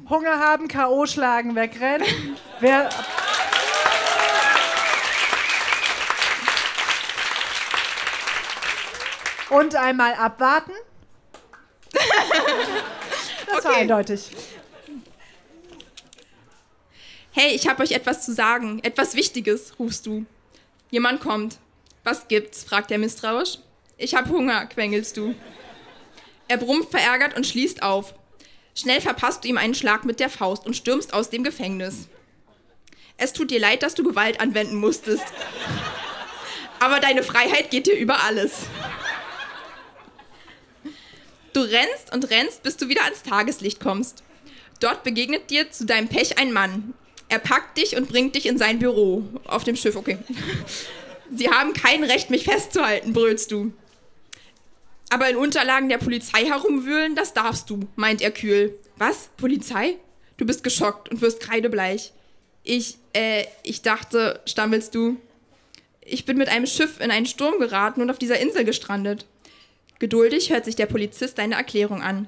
Hunger 0.09 0.39
haben, 0.39 0.67
K.O. 0.67 1.05
schlagen, 1.05 1.55
wegrennen. 1.55 2.07
Wer. 2.59 2.89
Und 9.53 9.75
einmal 9.75 10.13
abwarten. 10.15 10.71
Das 13.45 13.65
war 13.65 13.71
Okay. 13.71 13.81
eindeutig. 13.81 14.31
Hey, 17.31 17.53
ich 17.53 17.67
habe 17.67 17.83
euch 17.83 17.91
etwas 17.91 18.25
zu 18.25 18.33
sagen, 18.33 18.79
etwas 18.83 19.13
Wichtiges, 19.15 19.77
rufst 19.77 20.05
du. 20.07 20.25
Jemand 20.89 21.21
kommt. 21.21 21.57
Was 22.03 22.27
gibt's? 22.27 22.63
fragt 22.63 22.89
er 22.89 22.97
misstrauisch. 22.97 23.59
Ich 23.97 24.15
hab 24.15 24.29
Hunger, 24.29 24.65
quengelst 24.65 25.17
du. 25.17 25.35
Er 26.47 26.57
brummt 26.57 26.89
verärgert 26.89 27.35
und 27.35 27.45
schließt 27.45 27.83
auf. 27.83 28.15
Schnell 28.75 29.01
verpasst 29.01 29.43
du 29.43 29.47
ihm 29.49 29.57
einen 29.57 29.75
Schlag 29.75 30.03
mit 30.03 30.19
der 30.19 30.29
Faust 30.29 30.65
und 30.65 30.75
stürmst 30.75 31.13
aus 31.13 31.29
dem 31.29 31.43
Gefängnis. 31.43 32.07
Es 33.17 33.33
tut 33.33 33.51
dir 33.51 33.59
leid, 33.59 33.83
dass 33.83 33.93
du 33.93 34.03
Gewalt 34.03 34.39
anwenden 34.41 34.77
musstest. 34.77 35.25
Aber 36.79 36.99
deine 36.99 37.21
Freiheit 37.23 37.69
geht 37.69 37.85
dir 37.85 37.95
über 37.97 38.23
alles. 38.23 38.63
Du 41.53 41.61
rennst 41.61 42.11
und 42.11 42.29
rennst, 42.29 42.63
bis 42.63 42.77
du 42.77 42.89
wieder 42.89 43.03
ans 43.03 43.23
Tageslicht 43.23 43.79
kommst. 43.79 44.23
Dort 44.79 45.03
begegnet 45.03 45.49
dir 45.49 45.71
zu 45.71 45.85
deinem 45.85 46.07
Pech 46.07 46.39
ein 46.39 46.51
Mann. 46.51 46.93
Er 47.29 47.39
packt 47.39 47.77
dich 47.77 47.95
und 47.95 48.09
bringt 48.09 48.35
dich 48.35 48.45
in 48.47 48.57
sein 48.57 48.79
Büro. 48.79 49.23
Auf 49.45 49.63
dem 49.63 49.75
Schiff, 49.75 49.95
okay. 49.95 50.17
Sie 51.35 51.49
haben 51.49 51.73
kein 51.73 52.03
Recht, 52.03 52.29
mich 52.29 52.43
festzuhalten, 52.43 53.13
brüllst 53.13 53.51
du. 53.51 53.71
Aber 55.09 55.29
in 55.29 55.37
Unterlagen 55.37 55.89
der 55.89 55.99
Polizei 55.99 56.45
herumwühlen, 56.45 57.15
das 57.15 57.33
darfst 57.33 57.69
du, 57.69 57.87
meint 57.95 58.21
er 58.21 58.31
kühl. 58.31 58.77
Was? 58.97 59.29
Polizei? 59.37 59.97
Du 60.37 60.45
bist 60.45 60.63
geschockt 60.63 61.09
und 61.09 61.21
wirst 61.21 61.39
kreidebleich. 61.39 62.11
Ich, 62.63 62.97
äh, 63.13 63.45
ich 63.61 63.81
dachte, 63.83 64.41
stammelst 64.45 64.95
du. 64.95 65.17
Ich 66.01 66.25
bin 66.25 66.37
mit 66.37 66.49
einem 66.49 66.65
Schiff 66.65 66.99
in 66.99 67.11
einen 67.11 67.25
Sturm 67.25 67.59
geraten 67.59 68.01
und 68.01 68.09
auf 68.09 68.17
dieser 68.17 68.39
Insel 68.39 68.65
gestrandet. 68.65 69.25
Geduldig 69.99 70.49
hört 70.49 70.65
sich 70.65 70.75
der 70.75 70.85
Polizist 70.85 71.37
deine 71.37 71.55
Erklärung 71.55 72.01
an. 72.01 72.27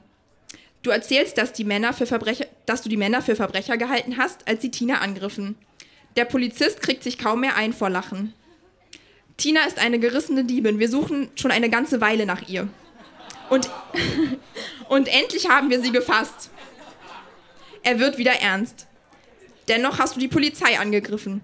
Du 0.84 0.92
erzählst, 0.92 1.38
dass, 1.38 1.52
dass 1.52 2.82
du 2.82 2.90
die 2.90 2.98
Männer 2.98 3.22
für 3.22 3.36
Verbrecher 3.36 3.78
gehalten 3.78 4.18
hast, 4.18 4.48
als 4.48 4.62
sie 4.62 4.72
Tina 4.72 5.00
angriffen. 5.00 5.56
Der 6.16 6.26
Polizist 6.26 6.82
kriegt 6.82 7.04
sich 7.04 7.18
kaum 7.18 7.42
mehr 7.42 7.56
ein 7.56 7.74
vor 7.74 7.90
Lachen. 7.90 8.34
Tina 9.38 9.66
ist 9.66 9.80
eine 9.80 10.00
gerissene 10.00 10.46
Diebin. 10.46 10.80
Wir 10.80 10.90
suchen 10.90 11.30
schon 11.36 11.52
eine 11.52 11.70
ganze 11.70 12.02
Weile 12.02 12.26
nach 12.26 12.48
ihr. 12.48 12.68
Und, 13.50 13.70
und 14.90 15.08
endlich 15.08 15.50
haben 15.50 15.70
wir 15.70 15.82
sie 15.82 15.92
gefasst. 15.92 16.50
Er 17.84 18.00
wird 18.00 18.18
wieder 18.18 18.34
ernst. 18.34 18.88
Dennoch 19.68 20.00
hast 20.00 20.16
du 20.16 20.20
die 20.20 20.28
Polizei 20.28 20.80
angegriffen. 20.80 21.42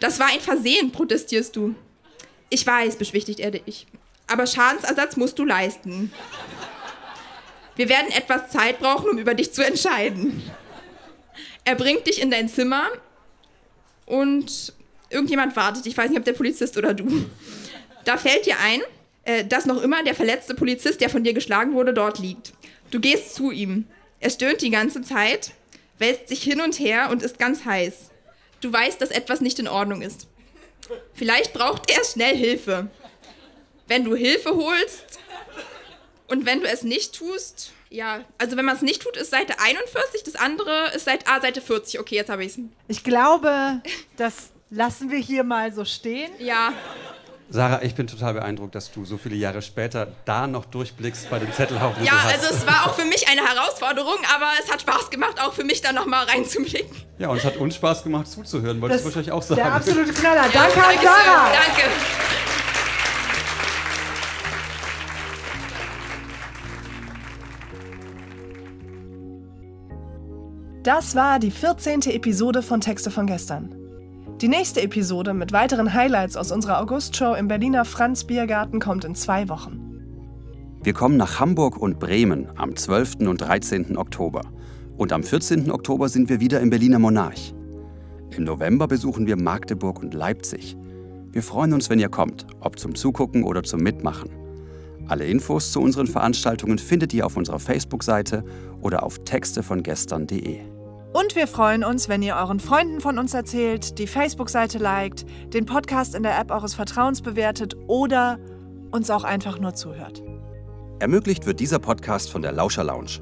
Das 0.00 0.20
war 0.20 0.26
ein 0.26 0.40
Versehen, 0.40 0.92
protestierst 0.92 1.56
du. 1.56 1.74
Ich 2.50 2.66
weiß, 2.66 2.96
beschwichtigt 2.96 3.40
er 3.40 3.50
dich. 3.50 3.86
Aber 4.28 4.46
Schadensersatz 4.46 5.16
musst 5.16 5.38
du 5.38 5.44
leisten. 5.44 6.12
Wir 7.76 7.88
werden 7.88 8.10
etwas 8.10 8.50
Zeit 8.50 8.78
brauchen, 8.78 9.10
um 9.10 9.18
über 9.18 9.34
dich 9.34 9.52
zu 9.52 9.64
entscheiden. 9.64 10.42
Er 11.64 11.74
bringt 11.74 12.06
dich 12.06 12.20
in 12.20 12.30
dein 12.30 12.48
Zimmer 12.48 12.88
und 14.06 14.72
irgendjemand 15.10 15.56
wartet. 15.56 15.86
Ich 15.86 15.96
weiß 15.96 16.10
nicht, 16.10 16.18
ob 16.18 16.24
der 16.24 16.32
Polizist 16.32 16.76
oder 16.76 16.94
du. 16.94 17.26
Da 18.04 18.16
fällt 18.16 18.46
dir 18.46 18.56
ein, 18.62 18.80
äh, 19.24 19.44
dass 19.44 19.66
noch 19.66 19.82
immer 19.82 20.02
der 20.02 20.14
verletzte 20.14 20.54
Polizist, 20.54 21.00
der 21.00 21.10
von 21.10 21.24
dir 21.24 21.34
geschlagen 21.34 21.74
wurde, 21.74 21.92
dort 21.92 22.18
liegt. 22.18 22.52
Du 22.90 23.00
gehst 23.00 23.34
zu 23.34 23.50
ihm. 23.50 23.86
Er 24.20 24.30
stöhnt 24.30 24.62
die 24.62 24.70
ganze 24.70 25.02
Zeit, 25.02 25.52
wälzt 25.98 26.28
sich 26.28 26.42
hin 26.42 26.60
und 26.60 26.78
her 26.78 27.08
und 27.10 27.22
ist 27.22 27.38
ganz 27.38 27.64
heiß. 27.64 28.10
Du 28.60 28.72
weißt, 28.72 29.00
dass 29.00 29.10
etwas 29.10 29.40
nicht 29.40 29.58
in 29.58 29.68
Ordnung 29.68 30.02
ist. 30.02 30.26
Vielleicht 31.14 31.52
braucht 31.52 31.90
er 31.90 32.04
schnell 32.04 32.36
Hilfe. 32.36 32.90
Wenn 33.88 34.04
du 34.04 34.14
Hilfe 34.14 34.50
holst 34.54 35.18
und 36.28 36.46
wenn 36.46 36.60
du 36.60 36.68
es 36.68 36.82
nicht 36.82 37.14
tust, 37.14 37.72
ja, 37.90 38.20
also 38.36 38.56
wenn 38.56 38.66
man 38.66 38.76
es 38.76 38.82
nicht 38.82 39.02
tut, 39.02 39.16
ist 39.16 39.30
Seite 39.30 39.54
41, 39.58 40.22
das 40.24 40.36
andere 40.36 40.92
ist 40.94 41.06
Seite, 41.06 41.26
ah, 41.26 41.40
Seite 41.40 41.60
40. 41.60 41.98
Okay, 42.00 42.16
jetzt 42.16 42.28
habe 42.30 42.44
ich 42.44 42.52
es. 42.52 42.58
Ich 42.86 43.02
glaube, 43.02 43.80
das 44.16 44.50
lassen 44.70 45.10
wir 45.10 45.18
hier 45.18 45.42
mal 45.42 45.72
so 45.72 45.84
stehen. 45.86 46.30
Ja, 46.38 46.74
Sarah, 47.50 47.80
ich 47.82 47.94
bin 47.94 48.06
total 48.06 48.34
beeindruckt, 48.34 48.74
dass 48.74 48.92
du 48.92 49.06
so 49.06 49.16
viele 49.16 49.34
Jahre 49.34 49.62
später 49.62 50.08
da 50.26 50.46
noch 50.46 50.66
durchblickst 50.66 51.30
bei 51.30 51.38
dem 51.38 51.50
Zettelhaufen. 51.50 52.04
ja, 52.04 52.12
also 52.26 52.54
es 52.54 52.66
war 52.66 52.84
auch 52.86 52.94
für 52.94 53.06
mich 53.06 53.26
eine 53.26 53.40
Herausforderung, 53.40 54.18
aber 54.34 54.50
es 54.62 54.70
hat 54.70 54.82
Spaß 54.82 55.08
gemacht, 55.08 55.40
auch 55.40 55.54
für 55.54 55.64
mich 55.64 55.80
da 55.80 55.92
nochmal 55.92 56.26
reinzublicken. 56.26 56.94
Ja, 57.16 57.28
und 57.28 57.38
es 57.38 57.44
hat 57.44 57.56
uns 57.56 57.76
Spaß 57.76 58.02
gemacht 58.04 58.26
zuzuhören, 58.28 58.78
wollte 58.82 58.96
ich 58.96 59.04
wahrscheinlich 59.04 59.32
auch 59.32 59.42
sagen. 59.42 59.62
Der 59.62 59.72
absolute 59.72 60.12
Knaller. 60.20 60.42
Ja, 60.42 60.50
Danke 60.52 60.84
an 60.84 60.94
Sarah. 61.02 61.52
Danke. 61.52 62.27
Das 70.88 71.14
war 71.14 71.38
die 71.38 71.50
14. 71.50 72.00
Episode 72.12 72.62
von 72.62 72.80
Texte 72.80 73.10
von 73.10 73.26
gestern. 73.26 73.74
Die 74.40 74.48
nächste 74.48 74.80
Episode 74.80 75.34
mit 75.34 75.52
weiteren 75.52 75.92
Highlights 75.92 76.34
aus 76.34 76.50
unserer 76.50 76.80
Augustshow 76.80 77.34
im 77.34 77.46
Berliner 77.46 77.84
Franz 77.84 78.24
Biergarten 78.24 78.80
kommt 78.80 79.04
in 79.04 79.14
zwei 79.14 79.50
Wochen. 79.50 80.00
Wir 80.82 80.94
kommen 80.94 81.18
nach 81.18 81.40
Hamburg 81.40 81.76
und 81.76 81.98
Bremen 81.98 82.48
am 82.56 82.74
12. 82.74 83.16
und 83.28 83.38
13. 83.42 83.98
Oktober. 83.98 84.40
Und 84.96 85.12
am 85.12 85.22
14. 85.22 85.70
Oktober 85.70 86.08
sind 86.08 86.30
wir 86.30 86.40
wieder 86.40 86.58
im 86.60 86.70
Berliner 86.70 86.98
Monarch. 86.98 87.54
Im 88.34 88.44
November 88.44 88.88
besuchen 88.88 89.26
wir 89.26 89.36
Magdeburg 89.36 90.00
und 90.00 90.14
Leipzig. 90.14 90.74
Wir 91.32 91.42
freuen 91.42 91.74
uns, 91.74 91.90
wenn 91.90 91.98
ihr 91.98 92.08
kommt, 92.08 92.46
ob 92.60 92.78
zum 92.78 92.94
Zugucken 92.94 93.44
oder 93.44 93.62
zum 93.62 93.82
Mitmachen. 93.82 94.30
Alle 95.06 95.26
Infos 95.26 95.70
zu 95.70 95.82
unseren 95.82 96.06
Veranstaltungen 96.06 96.78
findet 96.78 97.12
ihr 97.12 97.26
auf 97.26 97.36
unserer 97.36 97.58
Facebook-Seite 97.58 98.42
oder 98.80 99.02
auf 99.02 99.18
textevongestern.de. 99.26 100.77
Und 101.12 101.34
wir 101.34 101.46
freuen 101.46 101.84
uns, 101.84 102.08
wenn 102.08 102.22
ihr 102.22 102.36
euren 102.36 102.60
Freunden 102.60 103.00
von 103.00 103.18
uns 103.18 103.32
erzählt, 103.32 103.98
die 103.98 104.06
Facebook-Seite 104.06 104.78
liked, 104.78 105.24
den 105.54 105.64
Podcast 105.64 106.14
in 106.14 106.22
der 106.22 106.38
App 106.38 106.50
eures 106.50 106.74
Vertrauens 106.74 107.22
bewertet 107.22 107.74
oder 107.86 108.38
uns 108.90 109.10
auch 109.10 109.24
einfach 109.24 109.58
nur 109.58 109.74
zuhört. 109.74 110.22
Ermöglicht 110.98 111.46
wird 111.46 111.60
dieser 111.60 111.78
Podcast 111.78 112.30
von 112.30 112.42
der 112.42 112.52
Lauscher 112.52 112.84
Lounge. 112.84 113.20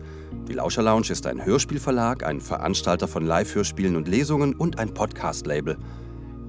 Die 0.49 0.55
Lauscher 0.55 0.83
Lounge 0.83 1.11
ist 1.11 1.27
ein 1.27 1.45
Hörspielverlag, 1.45 2.25
ein 2.25 2.41
Veranstalter 2.41 3.07
von 3.07 3.25
Live-Hörspielen 3.25 3.97
und 3.97 4.09
Lesungen 4.09 4.55
und 4.55 4.79
ein 4.79 4.93
Podcast-Label. 4.93 5.77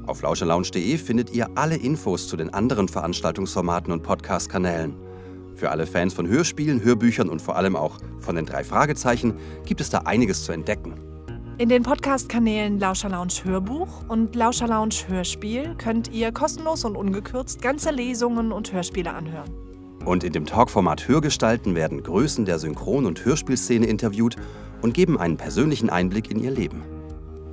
Auf 0.08 0.22
lauscherlounge.de 0.22 0.98
findet 0.98 1.32
ihr 1.32 1.50
alle 1.56 1.76
Infos 1.76 2.28
zu 2.28 2.38
den 2.38 2.54
anderen 2.54 2.88
Veranstaltungsformaten 2.88 3.92
und 3.92 4.04
Podcast-Kanälen. 4.04 4.96
Für 5.54 5.70
alle 5.70 5.86
Fans 5.86 6.14
von 6.14 6.28
Hörspielen, 6.28 6.84
Hörbüchern 6.84 7.30
und 7.30 7.42
vor 7.42 7.58
allem 7.58 7.76
auch 7.76 7.98
von 8.20 8.36
den 8.36 8.46
drei 8.46 8.64
Fragezeichen 8.64 9.34
gibt 9.66 9.82
es 9.82 9.90
da 9.90 10.00
einiges 10.00 10.46
zu 10.46 10.52
entdecken. 10.52 11.07
In 11.60 11.70
den 11.70 11.82
Podcast-Kanälen 11.82 12.80
Lauscher 12.80 13.10
Lounge 13.10 13.34
Hörbuch 13.44 14.08
und 14.08 14.36
Lauscher 14.36 14.68
Lounge 14.68 14.94
Hörspiel 15.08 15.74
könnt 15.80 16.14
ihr 16.14 16.32
kostenlos 16.32 16.86
und 16.86 16.96
ungekürzt 16.96 17.64
ganze 17.64 17.90
Lesungen 17.90 18.52
und 18.52 18.72
Hörspiele 18.72 19.12
anhören. 19.12 19.50
Und 20.06 20.24
in 20.24 20.34
dem 20.34 20.46
Talkformat 20.46 21.08
Hörgestalten 21.08 21.74
werden 21.74 22.04
Größen 22.04 22.46
der 22.46 22.60
Synchron- 22.60 23.08
und 23.08 23.26
Hörspielszene 23.26 23.88
interviewt 23.88 24.36
und 24.84 24.94
geben 24.94 25.20
einen 25.20 25.38
persönlichen 25.38 25.90
Einblick 25.90 26.30
in 26.30 26.38
ihr 26.38 26.52
Leben. 26.52 26.84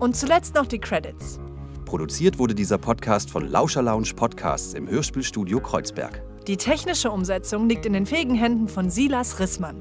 Und 0.00 0.14
zuletzt 0.14 0.54
noch 0.54 0.66
die 0.66 0.80
Credits. 0.80 1.40
Produziert 1.86 2.38
wurde 2.38 2.54
dieser 2.54 2.76
Podcast 2.76 3.30
von 3.30 3.48
Lauscher 3.48 3.80
Lounge 3.80 4.10
Podcasts 4.14 4.74
im 4.74 4.86
Hörspielstudio 4.86 5.60
Kreuzberg. 5.60 6.20
Die 6.46 6.58
technische 6.58 7.10
Umsetzung 7.10 7.70
liegt 7.70 7.86
in 7.86 7.94
den 7.94 8.04
fähigen 8.04 8.34
Händen 8.34 8.68
von 8.68 8.90
Silas 8.90 9.40
Rissmann. 9.40 9.80